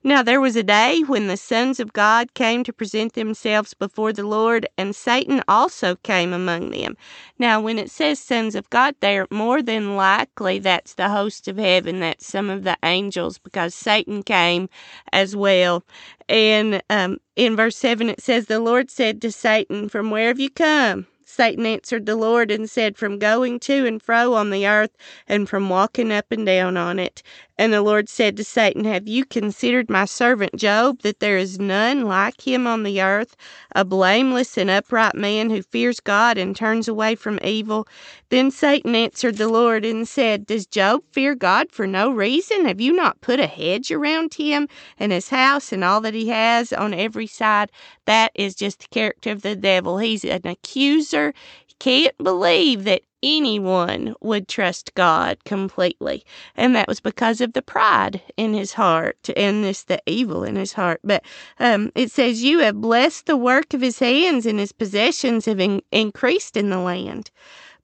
Now 0.03 0.23
there 0.23 0.41
was 0.41 0.57
a 0.57 0.63
day 0.63 1.03
when 1.07 1.27
the 1.27 1.37
sons 1.37 1.81
of 1.81 1.93
God 1.93 2.35
came 2.35 2.65
to 2.65 2.73
present 2.73 3.15
themselves 3.15 3.75
before 3.75 4.13
the 4.13 4.27
Lord, 4.27 4.67
and 4.79 4.95
Satan 4.95 5.43
also 5.49 5.97
came 5.97 6.33
among 6.33 6.71
them. 6.71 6.97
Now, 7.39 7.61
when 7.61 7.79
it 7.79 7.91
says 7.91 8.19
sons 8.19 8.55
of 8.55 8.71
God 8.71 8.95
there, 9.01 9.27
more 9.31 9.63
than 9.63 9.97
likely 9.97 10.59
that's 10.59 10.95
the 10.95 11.09
host 11.09 11.49
of 11.49 11.59
heaven, 11.59 12.01
that's 12.01 12.27
some 12.27 12.51
of 12.51 12.63
the 12.63 12.77
angels, 12.83 13.39
because 13.39 13.75
Satan 13.75 14.23
came 14.23 14.69
as 15.13 15.37
well. 15.37 15.83
And 16.29 16.83
um, 16.91 17.19
in 17.37 17.57
verse 17.57 17.77
7, 17.77 18.09
it 18.09 18.23
says, 18.23 18.47
The 18.47 18.61
Lord 18.61 18.91
said 18.91 19.21
to 19.23 19.33
Satan, 19.33 19.89
From 19.89 20.11
where 20.11 20.29
have 20.29 20.41
you 20.41 20.51
come? 20.51 21.07
Satan 21.29 21.67
answered 21.67 22.07
the 22.07 22.17
Lord 22.17 22.51
and 22.51 22.71
said, 22.71 22.97
From 22.97 23.19
going 23.19 23.61
to 23.61 23.85
and 23.85 24.01
fro 24.01 24.35
on 24.35 24.51
the 24.51 24.67
earth, 24.67 24.97
and 25.29 25.49
from 25.49 25.69
walking 25.69 26.11
up 26.13 26.31
and 26.31 26.47
down 26.47 26.77
on 26.77 26.99
it. 26.99 27.23
And 27.59 27.73
the 27.73 27.81
Lord 27.81 28.11
said 28.11 28.37
to 28.37 28.45
Satan, 28.45 28.85
Have 28.85 29.09
you 29.09 29.25
considered 29.25 29.89
my 29.89 30.05
servant 30.05 30.57
Job, 30.57 31.01
that 31.01 31.21
there 31.21 31.39
is 31.39 31.59
none 31.59 32.03
like 32.03 32.47
him 32.47 32.67
on 32.67 32.83
the 32.83 33.01
earth, 33.01 33.35
a 33.75 33.83
blameless 33.83 34.59
and 34.59 34.69
upright 34.69 35.15
man 35.15 35.49
who 35.49 35.63
fears 35.63 35.99
God 35.99 36.37
and 36.37 36.55
turns 36.55 36.87
away 36.87 37.15
from 37.15 37.39
evil? 37.43 37.89
Then 38.29 38.51
Satan 38.51 38.95
answered 38.95 39.37
the 39.37 39.49
Lord 39.49 39.87
and 39.87 40.07
said, 40.07 40.45
Does 40.45 40.67
Job 40.67 41.03
fear 41.13 41.35
God 41.35 41.73
for 41.73 41.87
no 41.87 42.11
reason? 42.11 42.67
Have 42.67 42.81
you 42.81 42.93
not 42.93 43.23
put 43.23 43.41
a 43.41 43.47
hedge 43.47 43.91
around 43.91 44.35
him 44.35 44.69
and 44.99 45.11
his 45.11 45.31
house 45.31 45.73
and 45.73 45.83
all 45.83 46.03
that 46.03 46.15
he 46.15 46.29
has 46.29 46.75
on 46.75 46.93
every 46.93 47.27
side? 47.27 47.73
That 48.05 48.33
is 48.35 48.55
just 48.55 48.81
the 48.81 48.89
character 48.89 49.31
of 49.31 49.41
the 49.41 49.57
devil. 49.57 49.97
He's 49.97 50.25
an 50.27 50.47
accuser. 50.47 51.33
Can't 51.79 52.17
believe 52.19 52.85
that 52.85 53.03
anyone 53.27 54.15
would 54.21 54.47
trust 54.47 54.95
God 54.95 55.43
completely. 55.45 56.25
And 56.55 56.77
that 56.77 56.89
was 56.89 57.01
because 57.01 57.41
of 57.41 57.53
the 57.53 57.63
pride 57.63 58.23
in 58.37 58.55
his 58.55 58.75
heart 58.75 59.29
and 59.37 59.65
this 59.65 59.83
the 59.83 60.01
evil 60.07 60.45
in 60.45 60.57
his 60.57 60.75
heart. 60.75 61.01
But 61.03 61.25
um, 61.59 61.91
it 61.95 62.11
says, 62.13 62.45
You 62.45 62.61
have 62.61 62.81
blessed 62.81 63.27
the 63.27 63.37
work 63.37 63.75
of 63.75 63.81
his 63.81 63.99
hands, 63.99 64.47
and 64.47 64.59
his 64.59 64.73
possessions 64.73 65.47
have 65.47 65.61
in- 65.61 65.83
increased 65.91 66.57
in 66.57 66.71
the 66.71 66.79
land. 66.79 67.31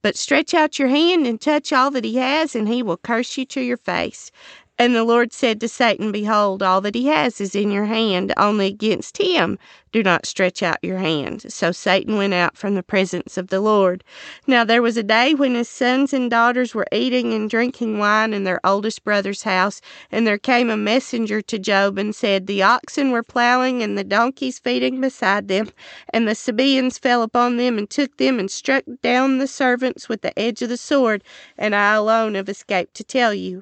But 0.01 0.17
stretch 0.17 0.53
out 0.53 0.79
your 0.79 0.89
hand 0.89 1.25
and 1.25 1.39
touch 1.39 1.71
all 1.71 1.89
that 1.91 2.03
he 2.03 2.17
has, 2.17 2.55
and 2.55 2.67
he 2.67 2.83
will 2.83 2.97
curse 2.97 3.37
you 3.37 3.45
to 3.45 3.61
your 3.61 3.77
face. 3.77 4.31
And 4.79 4.95
the 4.95 5.03
Lord 5.03 5.31
said 5.31 5.61
to 5.61 5.67
Satan, 5.67 6.11
Behold, 6.11 6.63
all 6.63 6.81
that 6.81 6.95
he 6.95 7.05
has 7.05 7.39
is 7.39 7.53
in 7.53 7.69
your 7.69 7.85
hand, 7.85 8.33
only 8.37 8.65
against 8.65 9.17
him 9.17 9.59
do 9.91 10.01
not 10.01 10.25
stretch 10.25 10.63
out 10.63 10.79
your 10.81 10.97
hand. 10.97 11.53
So 11.53 11.71
Satan 11.71 12.17
went 12.17 12.33
out 12.33 12.57
from 12.57 12.73
the 12.73 12.81
presence 12.81 13.37
of 13.37 13.49
the 13.49 13.61
Lord. 13.61 14.03
Now 14.47 14.63
there 14.63 14.81
was 14.81 14.97
a 14.97 15.03
day 15.03 15.35
when 15.35 15.53
his 15.53 15.69
sons 15.69 16.11
and 16.11 16.29
daughters 16.29 16.73
were 16.73 16.87
eating 16.91 17.35
and 17.35 17.47
drinking 17.47 17.99
wine 17.99 18.33
in 18.33 18.45
their 18.45 18.59
oldest 18.65 19.03
brother's 19.03 19.43
house, 19.43 19.79
and 20.11 20.25
there 20.25 20.39
came 20.39 20.71
a 20.71 20.75
messenger 20.75 21.39
to 21.43 21.59
Job 21.59 21.99
and 21.99 22.15
said, 22.15 22.47
The 22.47 22.63
oxen 22.63 23.11
were 23.11 23.21
plowing 23.21 23.83
and 23.83 23.95
the 23.95 24.03
donkeys 24.03 24.57
feeding 24.57 24.99
beside 24.99 25.49
them, 25.49 25.69
and 26.09 26.27
the 26.27 26.33
Sabaeans 26.33 26.97
fell 26.97 27.21
upon 27.21 27.57
them 27.57 27.77
and 27.77 27.87
took 27.87 28.17
them 28.17 28.39
and 28.39 28.49
struck 28.49 28.85
down 29.03 29.37
the 29.37 29.47
servants 29.47 30.09
with 30.09 30.23
the 30.23 30.37
edge 30.37 30.63
of 30.63 30.69
the 30.69 30.77
sword, 30.77 31.23
and 31.59 31.75
I 31.75 31.93
alone 31.93 32.33
have 32.33 32.49
escaped 32.49 32.95
to 32.95 33.03
tell 33.03 33.35
you. 33.35 33.61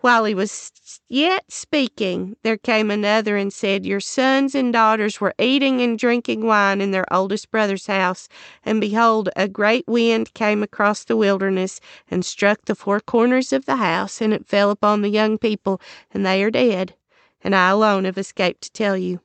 While 0.00 0.26
he 0.26 0.34
was 0.34 0.70
yet 1.08 1.50
speaking, 1.50 2.36
there 2.44 2.56
came 2.56 2.88
another 2.88 3.36
and 3.36 3.52
said, 3.52 3.84
Your 3.84 3.98
sons 3.98 4.54
and 4.54 4.72
daughters 4.72 5.20
were 5.20 5.34
eating 5.40 5.80
and 5.80 5.98
drinking 5.98 6.46
wine 6.46 6.80
in 6.80 6.92
their 6.92 7.12
oldest 7.12 7.50
brother's 7.50 7.88
house, 7.88 8.28
and 8.64 8.80
behold, 8.80 9.28
a 9.34 9.48
great 9.48 9.88
wind 9.88 10.34
came 10.34 10.62
across 10.62 11.02
the 11.02 11.16
wilderness 11.16 11.80
and 12.08 12.24
struck 12.24 12.64
the 12.64 12.76
four 12.76 13.00
corners 13.00 13.52
of 13.52 13.66
the 13.66 13.76
house, 13.76 14.20
and 14.20 14.32
it 14.32 14.46
fell 14.46 14.70
upon 14.70 15.02
the 15.02 15.08
young 15.08 15.36
people, 15.36 15.80
and 16.12 16.24
they 16.24 16.44
are 16.44 16.50
dead. 16.52 16.94
And 17.42 17.52
I 17.52 17.70
alone 17.70 18.04
have 18.04 18.18
escaped 18.18 18.62
to 18.62 18.72
tell 18.72 18.96
you. 18.96 19.20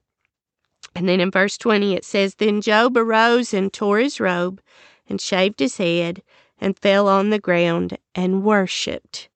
And 0.96 1.08
then 1.08 1.20
in 1.20 1.30
verse 1.30 1.56
20 1.56 1.94
it 1.94 2.04
says, 2.04 2.34
Then 2.34 2.62
Job 2.62 2.98
arose 2.98 3.54
and 3.54 3.72
tore 3.72 4.00
his 4.00 4.20
robe, 4.20 4.60
and 5.08 5.22
shaved 5.22 5.60
his 5.60 5.78
head, 5.78 6.24
and 6.60 6.80
fell 6.80 7.08
on 7.08 7.30
the 7.30 7.38
ground, 7.38 8.00
and 8.16 8.44
worshipped. 8.44 9.30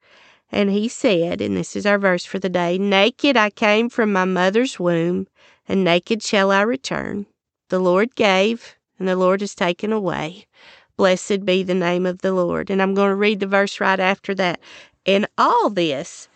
And 0.52 0.70
he 0.70 0.88
said, 0.88 1.42
and 1.42 1.58
this 1.58 1.76
is 1.76 1.86
our 1.86 1.98
verse 1.98 2.26
for 2.26 2.40
the 2.40 2.50
day 2.50 2.78
Naked 2.78 3.36
I 3.36 3.50
came 3.50 3.90
from 3.90 4.14
my 4.14 4.26
mother's 4.26 4.80
womb, 4.80 5.28
and 5.68 5.84
naked 5.84 6.24
shall 6.24 6.52
I 6.52 6.62
return. 6.62 7.26
The 7.70 7.80
Lord 7.80 8.16
gave, 8.16 8.78
and 8.98 9.08
the 9.08 9.16
Lord 9.16 9.42
has 9.42 9.54
taken 9.54 9.92
away. 9.92 10.48
Blessed 10.96 11.46
be 11.46 11.64
the 11.64 11.76
name 11.76 12.06
of 12.06 12.20
the 12.22 12.32
Lord. 12.32 12.70
And 12.70 12.82
I'm 12.82 12.94
going 12.94 13.10
to 13.10 13.16
read 13.16 13.40
the 13.40 13.48
verse 13.48 13.80
right 13.80 14.00
after 14.00 14.34
that. 14.36 14.60
In 15.06 15.28
all 15.38 15.70
this, 15.70 16.30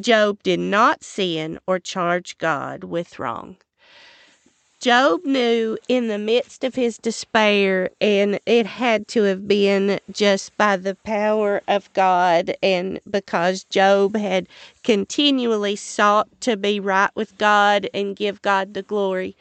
Job 0.00 0.42
did 0.42 0.58
not 0.58 1.04
sin 1.04 1.58
or 1.66 1.78
charge 1.78 2.38
God 2.38 2.82
with 2.84 3.18
wrong. 3.18 3.56
Job 4.82 5.24
knew 5.24 5.78
in 5.86 6.08
the 6.08 6.18
midst 6.18 6.64
of 6.64 6.74
his 6.74 6.98
despair, 6.98 7.90
and 8.00 8.40
it 8.46 8.66
had 8.66 9.06
to 9.06 9.22
have 9.22 9.46
been 9.46 10.00
just 10.10 10.56
by 10.56 10.76
the 10.76 10.96
power 10.96 11.62
of 11.68 11.92
God, 11.92 12.56
and 12.60 12.98
because 13.08 13.62
Job 13.62 14.16
had 14.16 14.48
continually 14.82 15.76
sought 15.76 16.28
to 16.40 16.56
be 16.56 16.80
right 16.80 17.12
with 17.14 17.38
God 17.38 17.88
and 17.94 18.16
give 18.16 18.42
God 18.42 18.74
the 18.74 18.82
glory. 18.82 19.36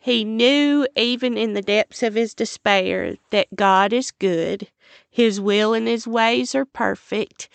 He 0.00 0.24
knew, 0.24 0.86
even 0.96 1.36
in 1.36 1.52
the 1.52 1.60
depths 1.60 2.02
of 2.02 2.14
his 2.14 2.32
despair, 2.32 3.16
that 3.28 3.54
God 3.54 3.92
is 3.92 4.10
good, 4.10 4.68
His 5.10 5.38
will 5.38 5.74
and 5.74 5.86
His 5.86 6.06
ways 6.06 6.54
are 6.54 6.64
perfect. 6.64 7.50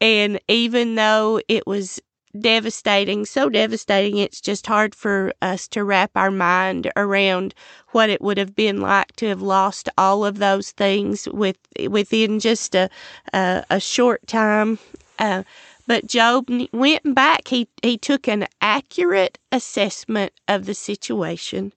And 0.00 0.38
even 0.46 0.94
though 0.94 1.40
it 1.48 1.66
was 1.66 2.00
devastating, 2.38 3.24
so 3.26 3.48
devastating, 3.48 4.18
it's 4.18 4.40
just 4.40 4.66
hard 4.66 4.94
for 4.94 5.32
us 5.42 5.66
to 5.68 5.84
wrap 5.84 6.10
our 6.14 6.30
mind 6.30 6.90
around 6.96 7.54
what 7.88 8.10
it 8.10 8.22
would 8.22 8.38
have 8.38 8.54
been 8.54 8.80
like 8.80 9.14
to 9.16 9.26
have 9.26 9.42
lost 9.42 9.88
all 9.98 10.24
of 10.24 10.38
those 10.38 10.70
things 10.70 11.28
with 11.32 11.56
within 11.88 12.38
just 12.38 12.74
a 12.74 12.88
a, 13.32 13.64
a 13.70 13.80
short 13.80 14.26
time. 14.26 14.78
Uh, 15.18 15.42
but 15.86 16.06
Job 16.06 16.48
went 16.72 17.14
back. 17.14 17.48
He 17.48 17.68
he 17.82 17.98
took 17.98 18.28
an 18.28 18.46
accurate 18.60 19.38
assessment 19.50 20.32
of 20.46 20.66
the 20.66 20.74
situation. 20.74 21.72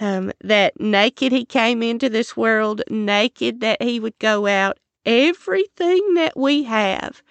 Um, 0.00 0.32
that 0.42 0.80
naked 0.80 1.30
he 1.30 1.44
came 1.44 1.80
into 1.82 2.08
this 2.08 2.36
world, 2.36 2.82
naked 2.90 3.60
that 3.60 3.80
he 3.80 4.00
would 4.00 4.18
go 4.18 4.46
out. 4.46 4.78
Everything 5.06 6.14
that 6.14 6.36
we 6.36 6.64
have 6.64 7.22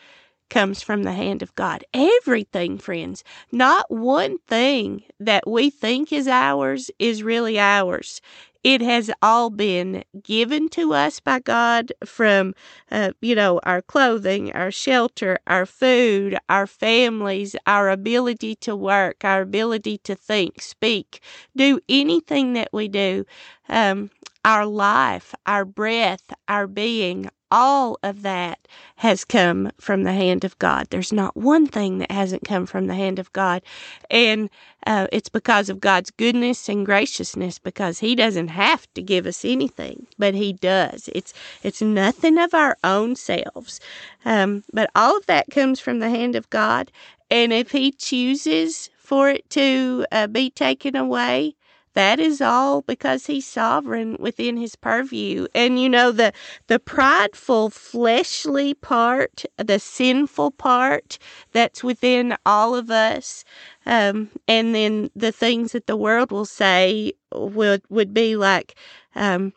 comes 0.53 0.83
from 0.83 1.01
the 1.03 1.13
hand 1.13 1.41
of 1.41 1.55
God. 1.55 1.83
Everything, 1.95 2.77
friends. 2.77 3.23
Not 3.51 3.89
one 3.89 4.37
thing 4.47 5.03
that 5.19 5.49
we 5.49 5.71
think 5.71 6.13
is 6.13 6.27
ours 6.27 6.91
is 6.99 7.23
really 7.23 7.59
ours. 7.59 8.21
It 8.63 8.81
has 8.81 9.11
all 9.23 9.49
been 9.49 10.03
given 10.21 10.69
to 10.69 10.93
us 10.93 11.19
by 11.19 11.39
God 11.39 11.91
from, 12.05 12.53
uh, 12.91 13.13
you 13.19 13.35
know, 13.35 13.59
our 13.63 13.81
clothing, 13.81 14.53
our 14.53 14.71
shelter, 14.71 15.39
our 15.47 15.65
food, 15.65 16.37
our 16.47 16.67
families, 16.67 17.55
our 17.67 17.89
ability 17.89 18.55
to 18.57 18.75
work, 18.75 19.25
our 19.25 19.41
ability 19.41 19.97
to 20.05 20.15
think, 20.15 20.61
speak, 20.61 21.21
do 21.57 21.79
anything 21.89 22.53
that 22.53 22.69
we 22.71 22.87
do. 22.87 23.25
Um, 23.69 24.11
our 24.45 24.65
life, 24.67 25.33
our 25.47 25.65
breath, 25.65 26.33
our 26.47 26.67
being, 26.67 27.29
all 27.53 27.99
of 28.01 28.23
that 28.23 28.67
has 28.95 29.23
come 29.23 29.71
from 29.79 30.03
the 30.03 30.11
hand 30.11 30.43
of 30.43 30.57
God. 30.57 30.87
There's 30.89 31.13
not 31.13 31.37
one 31.37 31.67
thing 31.67 31.99
that 31.99 32.11
hasn't 32.11 32.43
come 32.43 32.65
from 32.65 32.87
the 32.87 32.95
hand 32.95 33.19
of 33.19 33.31
God. 33.31 33.61
And 34.09 34.49
uh, 34.87 35.05
it's 35.11 35.29
because 35.29 35.69
of 35.69 35.79
God's 35.79 36.09
goodness 36.09 36.67
and 36.67 36.83
graciousness 36.83 37.59
because 37.59 37.99
he 37.99 38.15
doesn't 38.15 38.47
have 38.47 38.91
to 38.95 39.03
give 39.03 39.27
us 39.27 39.45
anything, 39.45 40.07
but 40.17 40.33
he 40.33 40.51
does. 40.51 41.09
It's 41.13 41.31
it's 41.61 41.81
nothing 41.81 42.39
of 42.39 42.55
our 42.55 42.75
own 42.83 43.15
selves. 43.15 43.79
Um, 44.25 44.63
but 44.73 44.89
all 44.95 45.15
of 45.15 45.27
that 45.27 45.51
comes 45.51 45.79
from 45.79 45.99
the 45.99 46.09
hand 46.09 46.35
of 46.35 46.49
God. 46.49 46.91
And 47.29 47.53
if 47.53 47.71
he 47.71 47.91
chooses 47.91 48.89
for 48.97 49.29
it 49.29 49.47
to 49.51 50.07
uh, 50.11 50.25
be 50.25 50.49
taken 50.49 50.95
away, 50.95 51.55
that 51.93 52.19
is 52.19 52.41
all 52.41 52.81
because 52.81 53.25
he's 53.25 53.47
sovereign 53.47 54.17
within 54.19 54.57
his 54.57 54.75
purview. 54.75 55.47
And 55.53 55.79
you 55.79 55.89
know, 55.89 56.11
the, 56.11 56.33
the 56.67 56.79
prideful, 56.79 57.69
fleshly 57.69 58.73
part, 58.73 59.45
the 59.57 59.79
sinful 59.79 60.51
part 60.51 61.17
that's 61.51 61.83
within 61.83 62.35
all 62.45 62.75
of 62.75 62.89
us, 62.91 63.43
um, 63.85 64.29
and 64.47 64.73
then 64.73 65.09
the 65.15 65.31
things 65.31 65.71
that 65.73 65.87
the 65.87 65.97
world 65.97 66.31
will 66.31 66.45
say 66.45 67.13
would, 67.33 67.81
would 67.89 68.13
be 68.13 68.35
like, 68.35 68.75
um, 69.15 69.53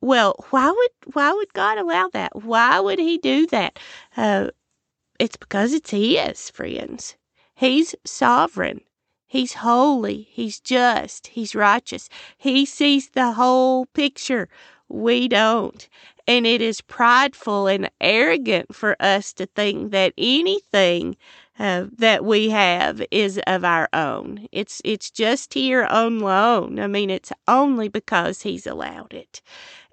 well, 0.00 0.34
why 0.50 0.70
would 0.70 1.14
why 1.14 1.32
would 1.32 1.52
God 1.52 1.78
allow 1.78 2.08
that? 2.12 2.42
Why 2.42 2.80
would 2.80 2.98
He 2.98 3.18
do 3.18 3.46
that? 3.48 3.78
Uh, 4.16 4.48
it's 5.18 5.36
because 5.36 5.74
it's 5.74 5.90
His, 5.90 6.50
friends. 6.50 7.16
He's 7.54 7.94
sovereign. 8.04 8.80
He's 9.30 9.52
holy. 9.52 10.26
He's 10.32 10.58
just. 10.58 11.28
He's 11.28 11.54
righteous. 11.54 12.08
He 12.36 12.66
sees 12.66 13.10
the 13.10 13.30
whole 13.34 13.86
picture. 13.86 14.48
We 14.88 15.28
don't. 15.28 15.88
And 16.26 16.44
it 16.48 16.60
is 16.60 16.80
prideful 16.80 17.68
and 17.68 17.88
arrogant 18.00 18.74
for 18.74 18.96
us 18.98 19.32
to 19.34 19.46
think 19.46 19.92
that 19.92 20.14
anything 20.18 21.16
uh, 21.60 21.84
that 21.96 22.24
we 22.24 22.50
have 22.50 23.00
is 23.12 23.40
of 23.46 23.64
our 23.64 23.88
own. 23.92 24.48
It's 24.50 24.82
it's 24.84 25.12
just 25.12 25.54
here 25.54 25.84
on 25.84 26.18
loan. 26.18 26.80
I 26.80 26.88
mean, 26.88 27.08
it's 27.08 27.32
only 27.46 27.88
because 27.88 28.42
He's 28.42 28.66
allowed 28.66 29.14
it. 29.14 29.42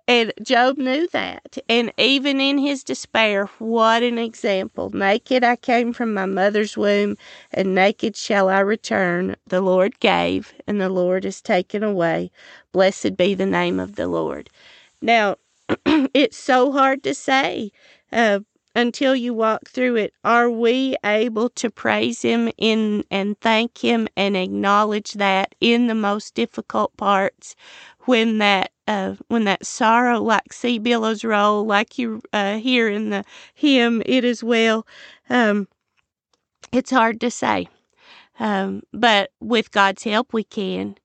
And 0.10 0.32
Job 0.42 0.78
knew 0.78 1.08
that. 1.10 1.58
And 1.68 1.92
even 1.98 2.40
in 2.40 2.58
his 2.60 2.84
despair, 2.84 3.48
what 3.60 4.04
an 4.04 4.18
example. 4.18 4.90
Naked 4.92 5.44
I 5.44 5.58
came 5.58 5.92
from 5.92 6.14
my 6.14 6.26
mother's 6.26 6.78
womb, 6.78 7.18
and 7.52 7.76
naked 7.76 8.16
shall 8.16 8.48
I 8.48 8.60
return. 8.60 9.36
The 9.48 9.60
Lord 9.62 10.00
gave, 10.00 10.54
and 10.66 10.80
the 10.80 10.90
Lord 10.90 11.26
has 11.26 11.42
taken 11.42 11.84
away. 11.84 12.32
Blessed 12.72 13.18
be 13.18 13.34
the 13.34 13.46
name 13.46 13.80
of 13.82 13.96
the 13.96 14.08
Lord. 14.08 14.50
Now, 15.02 15.36
it's 15.86 16.38
so 16.38 16.72
hard 16.72 17.04
to 17.04 17.14
say 17.14 17.72
uh, 18.14 18.40
until 18.76 19.14
you 19.14 19.34
walk 19.34 19.68
through 19.68 19.98
it. 19.98 20.14
Are 20.24 20.50
we 20.50 20.96
able 21.04 21.50
to 21.50 21.70
praise 21.70 22.22
Him 22.22 22.50
in 22.58 23.04
and 23.12 23.38
thank 23.42 23.84
Him 23.84 24.08
and 24.16 24.38
acknowledge 24.38 25.14
that 25.14 25.54
in 25.60 25.88
the 25.88 25.96
most 25.96 26.34
difficult 26.34 26.96
parts 26.96 27.56
when 28.08 28.38
that 28.40 28.72
uh, 28.88 29.16
when 29.28 29.44
that 29.44 29.66
sorrow 29.66 30.22
like 30.22 30.54
sea 30.54 30.80
billows 30.80 31.24
roll, 31.24 31.66
like 31.66 31.98
you 31.98 32.22
uh, 32.34 32.58
hear 32.58 32.90
in 32.90 33.10
the 33.10 33.26
hymn, 33.54 34.02
it 34.06 34.24
is 34.24 34.44
well. 34.44 34.88
Um, 35.30 35.68
it's 36.72 36.92
hard 36.92 37.20
to 37.22 37.32
say. 37.32 37.68
Um, 38.40 38.84
but 38.94 39.32
with 39.40 39.72
God's 39.72 40.04
help, 40.04 40.34
we 40.34 40.44
can 40.44 40.96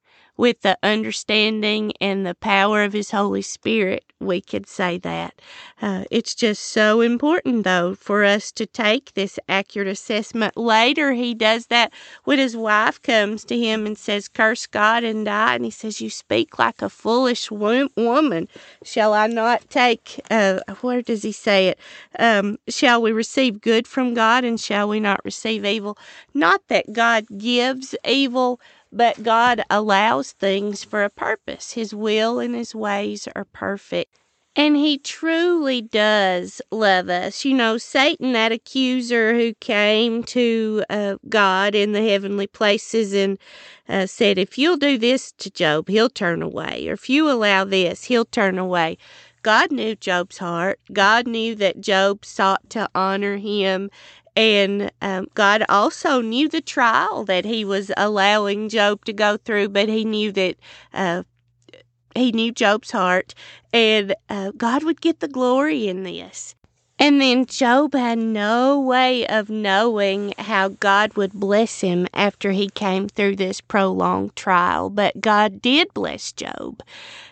with 0.43 0.63
the 0.63 0.77
understanding 0.83 1.93
and 2.01 2.27
the 2.27 2.35
power 2.35 2.83
of 2.83 2.93
His 2.93 3.13
Holy 3.13 3.43
Spirit, 3.43 4.05
we 4.19 4.41
could 4.41 4.67
say 4.67 4.99
that. 4.99 5.41
Uh, 5.81 6.03
it's 6.11 6.35
just 6.35 6.65
so 6.65 7.01
important, 7.01 7.63
though, 7.63 7.95
for 7.95 8.25
us 8.25 8.51
to 8.51 8.67
take 8.67 9.15
this 9.15 9.39
accurate 9.49 9.87
assessment. 9.87 10.57
Later, 10.57 11.13
he 11.13 11.33
does 11.33 11.67
that 11.67 11.93
when 12.25 12.41
his 12.41 12.57
wife 12.57 13.01
comes 13.03 13.45
to 13.45 13.57
him 13.57 13.87
and 13.87 13.97
says, 13.97 14.27
Curse 14.27 14.67
God 14.67 15.05
and 15.05 15.25
die. 15.27 15.55
And 15.55 15.65
he 15.65 15.71
says, 15.71 16.01
You 16.01 16.11
speak 16.11 16.59
like 16.59 16.83
a 16.83 16.91
foolish 16.91 17.49
woman. 17.49 18.49
Shall 18.83 19.15
I 19.15 19.29
not 19.29 19.71
take, 19.71 20.21
uh, 20.29 20.59
where 20.81 21.03
does 21.03 21.23
he 21.23 21.31
say 21.31 21.69
it? 21.69 21.79
Um, 22.19 22.59
shall 22.69 23.01
we 23.01 23.13
receive 23.13 23.61
good 23.61 23.87
from 23.87 24.13
God 24.13 24.45
and 24.45 24.59
shall 24.59 24.89
we 24.89 24.99
not 24.99 25.25
receive 25.25 25.65
evil? 25.65 25.97
Not 26.35 26.63
that 26.67 26.93
God 26.93 27.27
gives 27.39 27.95
evil 28.05 28.61
but 28.93 29.23
God 29.23 29.65
allows 29.71 30.33
things 30.33 30.85
for 30.85 31.03
a 31.03 31.11
purpose. 31.11 31.73
His 31.73 31.95
will 31.95 32.39
and 32.39 32.55
His 32.55 32.75
ways 32.75 33.29
are 33.35 33.45
perfect. 33.47 34.19
And 34.55 34.77
he 34.77 34.99
truly 34.99 35.81
does 35.81 36.61
love 36.71 37.09
us. 37.09 37.43
You 37.43 37.55
know, 37.55 37.79
Satan, 37.79 38.33
that 38.33 38.53
accuser 38.53 39.35
who 39.35 39.55
came 39.55 40.23
to 40.25 40.85
uh, 40.91 41.17
God 41.27 41.75
in 41.75 41.93
the 41.93 42.07
heavenly 42.07 42.47
places 42.47 43.15
and 43.15 43.39
uh, 43.89 44.05
said, 44.05 44.37
If 44.37 44.59
you'll 44.59 44.77
do 44.77 44.99
this 44.99 45.33
to 45.39 45.51
Job, 45.51 45.89
he'll 45.89 46.11
turn 46.11 46.43
away. 46.43 46.87
Or 46.89 46.93
if 46.93 47.09
you 47.09 47.31
allow 47.31 47.65
this, 47.65 48.05
he'll 48.05 48.27
turn 48.27 48.59
away. 48.59 48.99
God 49.43 49.73
knew 49.73 49.97
Job's 49.97 50.39
heart. 50.39 50.79
God 50.93 51.27
knew 51.27 51.55
that 51.55 51.81
Job 51.81 52.25
sought 52.25 52.69
to 52.71 52.91
honor 52.95 53.39
him 53.39 53.91
and 54.37 54.91
um, 55.03 55.29
God 55.35 55.65
also 55.69 56.21
knew 56.21 56.49
the 56.49 56.61
trial 56.61 57.25
that 57.25 57.45
He 57.45 57.65
was 57.65 57.91
allowing 57.97 58.69
Job 58.69 59.05
to 59.05 59.13
go 59.13 59.37
through, 59.37 59.69
but 59.71 59.89
He 59.89 60.05
knew 60.05 60.33
that 60.33 60.57
uh, 60.95 61.23
He 62.15 62.33
knew 62.33 62.53
Job's 62.53 62.91
heart, 62.91 63.35
and 63.73 64.15
uh, 64.29 64.53
God 64.57 64.85
would 64.85 65.01
get 65.01 65.21
the 65.21 65.29
glory 65.29 65.89
in 65.89 66.03
this. 66.03 66.55
And 67.03 67.21
then 67.21 67.47
Job 67.47 67.95
had 67.95 68.17
no 68.19 68.79
way 68.79 69.27
of 69.27 69.51
knowing 69.51 70.35
how 70.39 70.69
God 70.69 71.17
would 71.17 71.33
bless 71.33 71.81
him 71.81 72.07
after 72.15 72.53
he 72.53 72.69
came 72.69 73.09
through 73.09 73.35
this 73.35 73.61
prolonged 73.61 74.37
trial. 74.37 74.89
But 74.89 75.21
God 75.21 75.61
did 75.61 75.93
bless 75.95 76.31
Job. 76.31 76.81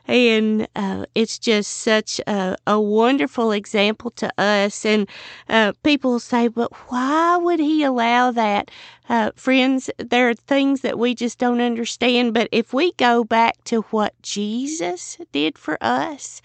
And 0.08 0.66
uh, 0.74 1.06
it's 1.14 1.38
just 1.38 1.70
such 1.70 2.20
a, 2.26 2.56
a, 2.66 2.80
wonderful 2.80 3.52
example 3.52 4.10
to 4.16 4.32
us. 4.36 4.84
And 4.84 5.06
uh, 5.48 5.74
people 5.84 6.18
say, 6.18 6.48
but 6.48 6.72
why 6.88 7.36
would 7.36 7.60
he 7.60 7.84
allow 7.84 8.32
that? 8.32 8.72
Uh, 9.08 9.30
friends, 9.36 9.88
there 9.98 10.28
are 10.28 10.34
things 10.34 10.80
that 10.80 10.98
we 10.98 11.14
just 11.14 11.38
don't 11.38 11.60
understand. 11.60 12.34
But 12.34 12.48
if 12.50 12.72
we 12.72 12.90
go 12.94 13.22
back 13.22 13.62
to 13.66 13.82
what 13.82 14.20
Jesus 14.20 15.16
did 15.30 15.56
for 15.56 15.78
us, 15.80 16.42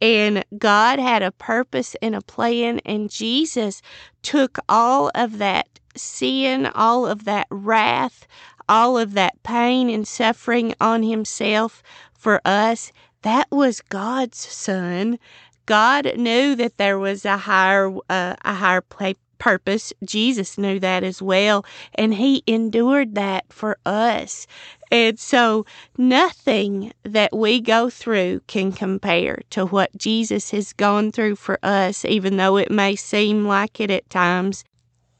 and 0.00 0.44
God 0.58 0.98
had 0.98 1.22
a 1.22 1.32
purpose 1.32 1.96
and 2.02 2.14
a 2.14 2.20
plan, 2.20 2.80
and 2.84 3.10
Jesus 3.10 3.82
took 4.22 4.58
all 4.68 5.10
of 5.14 5.38
that 5.38 5.68
sin, 5.96 6.66
all 6.66 7.06
of 7.06 7.24
that 7.24 7.46
wrath, 7.50 8.26
all 8.68 8.98
of 8.98 9.12
that 9.14 9.42
pain 9.42 9.90
and 9.90 10.06
suffering 10.06 10.74
on 10.80 11.02
himself 11.02 11.82
for 12.12 12.40
us. 12.44 12.92
That 13.22 13.48
was 13.50 13.80
God's 13.80 14.38
son. 14.38 15.18
God 15.66 16.18
knew 16.18 16.54
that 16.56 16.76
there 16.76 16.98
was 16.98 17.24
a 17.24 17.38
higher 17.38 17.90
uh, 18.10 18.36
a 18.44 18.54
higher 18.54 18.82
play, 18.82 19.14
purpose. 19.38 19.92
Jesus 20.04 20.58
knew 20.58 20.78
that 20.80 21.02
as 21.04 21.20
well, 21.22 21.64
and 21.94 22.14
he 22.14 22.42
endured 22.46 23.14
that 23.14 23.44
for 23.50 23.78
us. 23.86 24.46
And 24.90 25.18
so 25.18 25.66
nothing 25.98 26.92
that 27.02 27.34
we 27.36 27.60
go 27.60 27.90
through 27.90 28.40
can 28.46 28.72
compare 28.72 29.40
to 29.50 29.66
what 29.66 29.96
Jesus 29.96 30.50
has 30.50 30.72
gone 30.72 31.10
through 31.10 31.36
for 31.36 31.58
us, 31.62 32.04
even 32.04 32.36
though 32.36 32.56
it 32.56 32.70
may 32.70 32.94
seem 32.96 33.46
like 33.46 33.80
it 33.80 33.90
at 33.90 34.08
times 34.10 34.64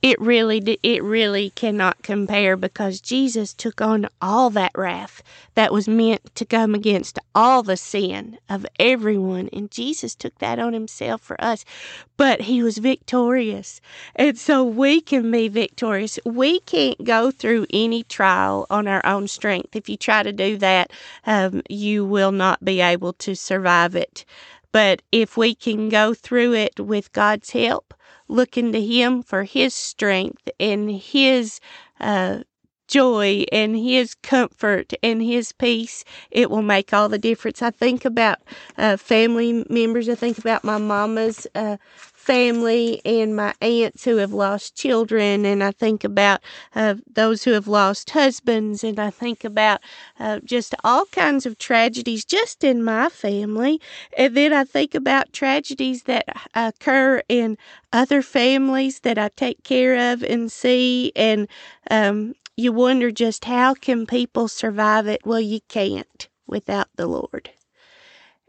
it 0.05 0.21
really 0.21 0.59
it 0.83 1.03
really 1.03 1.49
cannot 1.49 2.03
compare 2.03 2.59
because 2.59 3.01
Jesus 3.01 3.55
took 3.55 3.81
on 3.81 4.07
all 4.21 4.51
that 4.51 4.73
wrath 4.75 5.23
that 5.55 5.73
was 5.73 5.89
meant 5.89 6.35
to 6.35 6.45
come 6.45 6.75
against 6.75 7.19
all 7.35 7.63
the 7.63 7.79
sin 7.79 8.37
of 8.47 8.67
everyone 8.79 9.49
and 9.51 9.71
Jesus 9.71 10.15
took 10.15 10.37
that 10.41 10.59
on 10.59 10.75
himself 10.75 11.23
for 11.23 11.43
us. 11.43 11.65
But 12.19 12.43
he 12.43 12.63
was 12.63 12.77
victorious. 12.77 13.81
And 14.15 14.37
so 14.37 14.63
we 14.63 15.01
can 15.01 15.31
be 15.31 15.49
victorious. 15.49 16.19
We 16.27 16.61
can't 16.61 17.03
go 17.03 17.31
through 17.31 17.65
any 17.71 18.03
trial 18.03 18.67
on 18.69 18.87
our 18.87 19.05
own 19.07 19.27
strength. 19.27 19.75
If 19.75 19.89
you 19.89 19.97
try 19.97 20.23
to 20.23 20.33
do 20.35 20.59
that 20.59 20.93
um, 21.25 21.63
you 21.71 22.05
will 22.05 22.33
not 22.33 22.63
be 22.63 22.83
able 22.83 23.15
to 23.15 23.35
survive 23.35 23.97
it. 23.97 24.27
But 24.71 25.01
if 25.13 25.39
we 25.39 25.55
can 25.55 25.89
go 25.89 26.13
through 26.13 26.53
it 26.53 26.79
with 26.79 27.11
God's 27.15 27.49
help 27.53 27.95
looking 28.29 28.73
to 28.73 28.81
Him 28.81 29.23
for 29.23 29.45
His 29.45 29.75
strength 29.75 30.49
and 30.59 30.91
His 30.91 31.61
uh, 32.01 32.41
joy 32.89 33.45
and 33.53 33.77
His 33.77 34.15
comfort 34.15 34.93
and 35.03 35.23
His 35.23 35.53
peace, 35.53 36.05
it 36.31 36.51
will 36.51 36.63
make 36.63 36.93
all 36.93 37.09
the 37.09 37.19
difference. 37.19 37.63
I 37.63 37.71
think 37.71 38.05
about 38.05 38.39
uh, 38.79 38.97
family 38.97 39.65
members. 39.69 40.09
I 40.09 40.15
think 40.15 40.39
about 40.39 40.65
my 40.65 40.79
mama's 40.79 41.47
uh, 41.55 41.77
family 42.25 43.01
and 43.05 43.37
my 43.37 43.55
aunts 43.61 44.05
who 44.05 44.17
have 44.17 44.33
lost 44.33 44.77
children, 44.77 45.45
and 45.45 45.63
I 45.63 45.71
think 45.73 46.05
about 46.05 46.41
uh, 46.75 46.95
those 47.13 47.45
who 47.45 47.53
have 47.53 47.69
lost 47.69 48.11
husbands, 48.11 48.83
and 48.83 48.99
I 48.99 49.11
think 49.11 49.45
about 49.45 49.81
uh, 50.19 50.41
just 50.45 50.75
all 50.85 51.05
kinds 51.07 51.47
of 51.47 51.59
tragedies 51.59 52.25
just 52.25 52.65
in 52.65 52.83
my 52.83 53.09
family. 53.09 53.81
And 54.17 54.37
then 54.37 54.53
I 54.53 54.65
think 54.65 54.95
about 54.95 55.33
tragedies 55.33 56.05
that 56.05 56.25
occur 56.55 57.23
in 57.29 57.59
other 57.93 58.23
families 58.23 59.01
that 59.01 59.19
I 59.19 59.29
take 59.37 59.63
care 59.63 60.13
of 60.13 60.23
and 60.23 60.51
see, 60.51 61.13
and 61.15 61.49
um, 61.91 62.35
you 62.57 62.73
wonder 62.73 63.11
just 63.11 63.45
how 63.45 63.75
can 63.75 64.07
people 64.07 64.49
survive 64.49 65.07
it? 65.07 65.21
Well, 65.25 65.41
you 65.41 65.61
can't 65.69 66.29
without 66.47 66.89
the 66.97 67.07
Lord. 67.07 67.51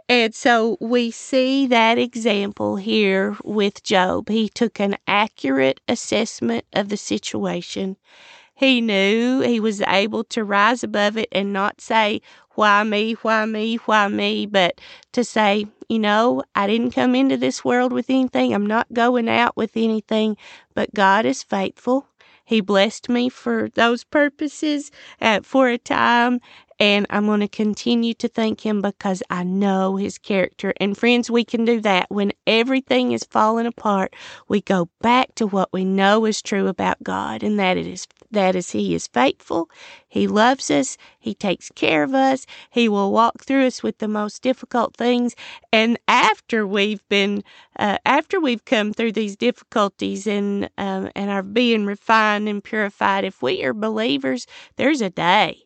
And 0.07 0.35
so 0.35 0.77
we 0.79 1.09
see 1.09 1.65
that 1.67 1.97
example 1.97 2.75
here 2.75 3.35
with 3.43 3.81
Job. 3.83 4.29
He 4.29 4.49
took 4.49 4.79
an 4.79 4.97
accurate 5.07 5.79
assessment 5.87 6.65
of 6.73 6.89
the 6.89 6.97
situation. 6.97 7.97
He 8.55 8.81
knew 8.81 9.41
he 9.41 9.59
was 9.59 9.81
able 9.81 10.23
to 10.25 10.43
rise 10.43 10.83
above 10.83 11.17
it 11.17 11.29
and 11.31 11.53
not 11.53 11.81
say, 11.81 12.21
Why 12.51 12.83
me, 12.83 13.13
why 13.21 13.45
me, 13.45 13.77
why 13.85 14.07
me, 14.07 14.45
but 14.45 14.79
to 15.13 15.23
say, 15.23 15.67
You 15.89 15.99
know, 15.99 16.43
I 16.55 16.67
didn't 16.67 16.91
come 16.91 17.15
into 17.15 17.37
this 17.37 17.65
world 17.65 17.93
with 17.93 18.09
anything. 18.09 18.53
I'm 18.53 18.67
not 18.67 18.93
going 18.93 19.29
out 19.29 19.57
with 19.57 19.71
anything, 19.75 20.37
but 20.75 20.93
God 20.93 21.25
is 21.25 21.43
faithful. 21.43 22.07
He 22.45 22.61
blessed 22.61 23.09
me 23.09 23.29
for 23.29 23.69
those 23.73 24.03
purposes 24.03 24.91
uh, 25.19 25.41
for 25.41 25.67
a 25.67 25.79
time, 25.79 26.39
and 26.79 27.05
I'm 27.09 27.25
going 27.25 27.39
to 27.39 27.47
continue 27.47 28.13
to 28.15 28.27
thank 28.27 28.61
Him 28.65 28.81
because 28.81 29.23
I 29.29 29.43
know 29.43 29.95
His 29.95 30.17
character. 30.17 30.73
And 30.79 30.97
friends, 30.97 31.31
we 31.31 31.45
can 31.45 31.65
do 31.65 31.79
that 31.81 32.07
when 32.09 32.33
everything 32.45 33.11
is 33.13 33.23
falling 33.23 33.65
apart. 33.65 34.15
We 34.47 34.61
go 34.61 34.89
back 35.01 35.35
to 35.35 35.47
what 35.47 35.71
we 35.71 35.85
know 35.85 36.25
is 36.25 36.41
true 36.41 36.67
about 36.67 37.03
God, 37.03 37.43
and 37.43 37.57
that 37.59 37.77
it 37.77 37.87
is 37.87 38.07
that 38.31 38.55
is 38.55 38.71
He 38.71 38.93
is 38.93 39.07
faithful, 39.07 39.69
He 40.07 40.27
loves 40.27 40.69
us, 40.69 40.97
He 41.19 41.33
takes 41.33 41.69
care 41.71 42.03
of 42.03 42.13
us, 42.13 42.45
He 42.71 42.89
will 42.89 43.11
walk 43.11 43.43
through 43.43 43.67
us 43.67 43.81
with 43.81 43.99
the 43.99 44.07
most 44.07 44.41
difficult 44.41 44.97
things. 44.97 45.35
And 45.71 45.97
after 46.07 46.67
we've 46.67 47.07
been, 47.09 47.43
uh, 47.79 47.97
after 48.05 48.39
we've 48.41 48.65
come 48.65 48.93
through 48.93 49.13
these 49.13 49.37
difficulties 49.37 50.27
and 50.27 50.69
um, 50.77 51.09
and 51.15 51.29
are 51.29 51.43
being 51.43 51.85
refined 51.85 52.49
and 52.49 52.63
purified, 52.63 53.23
if 53.23 53.41
we 53.41 53.63
are 53.63 53.73
believers, 53.73 54.47
there's 54.75 55.01
a 55.01 55.09
day 55.09 55.64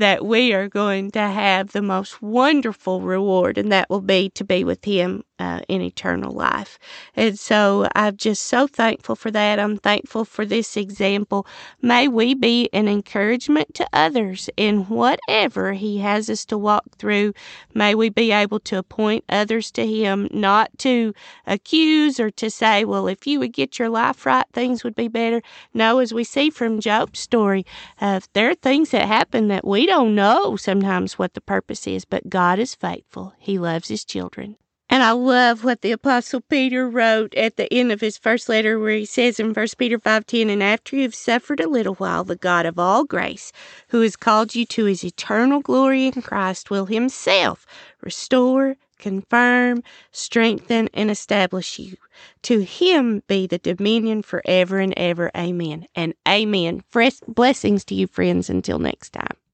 that 0.00 0.24
we 0.24 0.52
are 0.52 0.68
going 0.68 1.10
to 1.12 1.20
have 1.20 1.72
the 1.72 1.82
most 1.82 2.22
wonderful 2.22 3.00
reward, 3.00 3.58
and 3.58 3.70
that 3.70 3.88
will 3.90 4.00
be 4.00 4.30
to 4.30 4.44
be 4.44 4.64
with 4.64 4.84
Him 4.84 5.22
uh, 5.38 5.60
in 5.68 5.80
eternal 5.80 6.32
life. 6.32 6.78
And 7.16 7.38
so 7.38 7.88
I'm 7.94 8.16
just 8.16 8.44
so 8.44 8.66
thankful 8.66 9.14
for 9.14 9.30
that. 9.30 9.58
I'm 9.58 9.76
thankful 9.76 10.24
for 10.24 10.44
this 10.44 10.76
example. 10.76 11.46
May 11.82 12.08
we 12.08 12.34
be 12.34 12.68
an 12.72 12.88
encouragement 12.88 13.74
to 13.74 13.86
others 13.92 14.50
in 14.56 14.84
whatever 14.84 15.74
He 15.74 15.98
has 15.98 16.28
us 16.28 16.44
to 16.46 16.58
walk 16.58 16.84
through. 16.98 17.32
May 17.74 17.94
we 17.94 18.08
be 18.08 18.32
able 18.32 18.60
to 18.60 18.78
appoint 18.78 19.24
others 19.28 19.70
to 19.72 19.86
Him, 19.86 20.28
not 20.30 20.70
to 20.78 21.14
accuse 21.46 22.18
or 22.18 22.30
to 22.32 22.50
say, 22.50 22.84
well, 22.84 23.06
if 23.06 23.26
you 23.26 23.38
would 23.38 23.52
get 23.52 23.78
your 23.78 23.90
life 23.90 24.24
right, 24.24 24.46
things 24.52 24.82
would 24.82 24.94
be 24.94 25.08
better. 25.08 25.42
No, 25.74 25.98
as 25.98 26.12
we 26.12 26.24
see 26.24 26.50
from 26.50 26.80
Job's 26.80 27.20
story, 27.20 27.66
uh, 28.00 28.20
there 28.32 28.50
are 28.50 28.54
things 28.54 28.90
that 28.90 29.06
happen 29.06 29.48
that 29.48 29.66
we 29.66 29.86
don't 29.90 30.14
know 30.14 30.56
sometimes 30.56 31.18
what 31.18 31.34
the 31.34 31.40
purpose 31.40 31.86
is, 31.86 32.04
but 32.06 32.30
God 32.30 32.58
is 32.58 32.74
faithful. 32.74 33.34
He 33.38 33.58
loves 33.58 33.88
His 33.88 34.04
children. 34.04 34.56
And 34.92 35.04
I 35.04 35.12
love 35.12 35.62
what 35.62 35.82
the 35.82 35.92
Apostle 35.92 36.40
Peter 36.40 36.88
wrote 36.88 37.32
at 37.36 37.56
the 37.56 37.72
end 37.72 37.92
of 37.92 38.00
his 38.00 38.18
first 38.18 38.48
letter, 38.48 38.76
where 38.76 38.96
he 38.96 39.04
says 39.04 39.38
in 39.38 39.54
1 39.54 39.66
Peter 39.78 40.00
5.10, 40.00 40.50
And 40.50 40.64
after 40.64 40.96
you 40.96 41.02
have 41.02 41.14
suffered 41.14 41.60
a 41.60 41.68
little 41.68 41.94
while, 41.94 42.24
the 42.24 42.34
God 42.34 42.66
of 42.66 42.76
all 42.76 43.04
grace, 43.04 43.52
who 43.90 44.00
has 44.00 44.16
called 44.16 44.56
you 44.56 44.66
to 44.66 44.86
his 44.86 45.04
eternal 45.04 45.60
glory 45.60 46.06
in 46.06 46.22
Christ, 46.22 46.70
will 46.70 46.86
himself 46.86 47.66
restore, 48.00 48.74
confirm, 48.98 49.84
strengthen, 50.10 50.88
and 50.92 51.08
establish 51.08 51.78
you. 51.78 51.96
To 52.42 52.58
him 52.60 53.22
be 53.28 53.46
the 53.46 53.58
dominion 53.58 54.22
forever 54.22 54.80
and 54.80 54.92
ever. 54.96 55.30
Amen. 55.36 55.86
And 55.94 56.14
amen. 56.28 56.82
Fresh 56.90 57.20
blessings 57.28 57.84
to 57.84 57.94
you, 57.94 58.08
friends. 58.08 58.50
Until 58.50 58.80
next 58.80 59.10
time. 59.12 59.39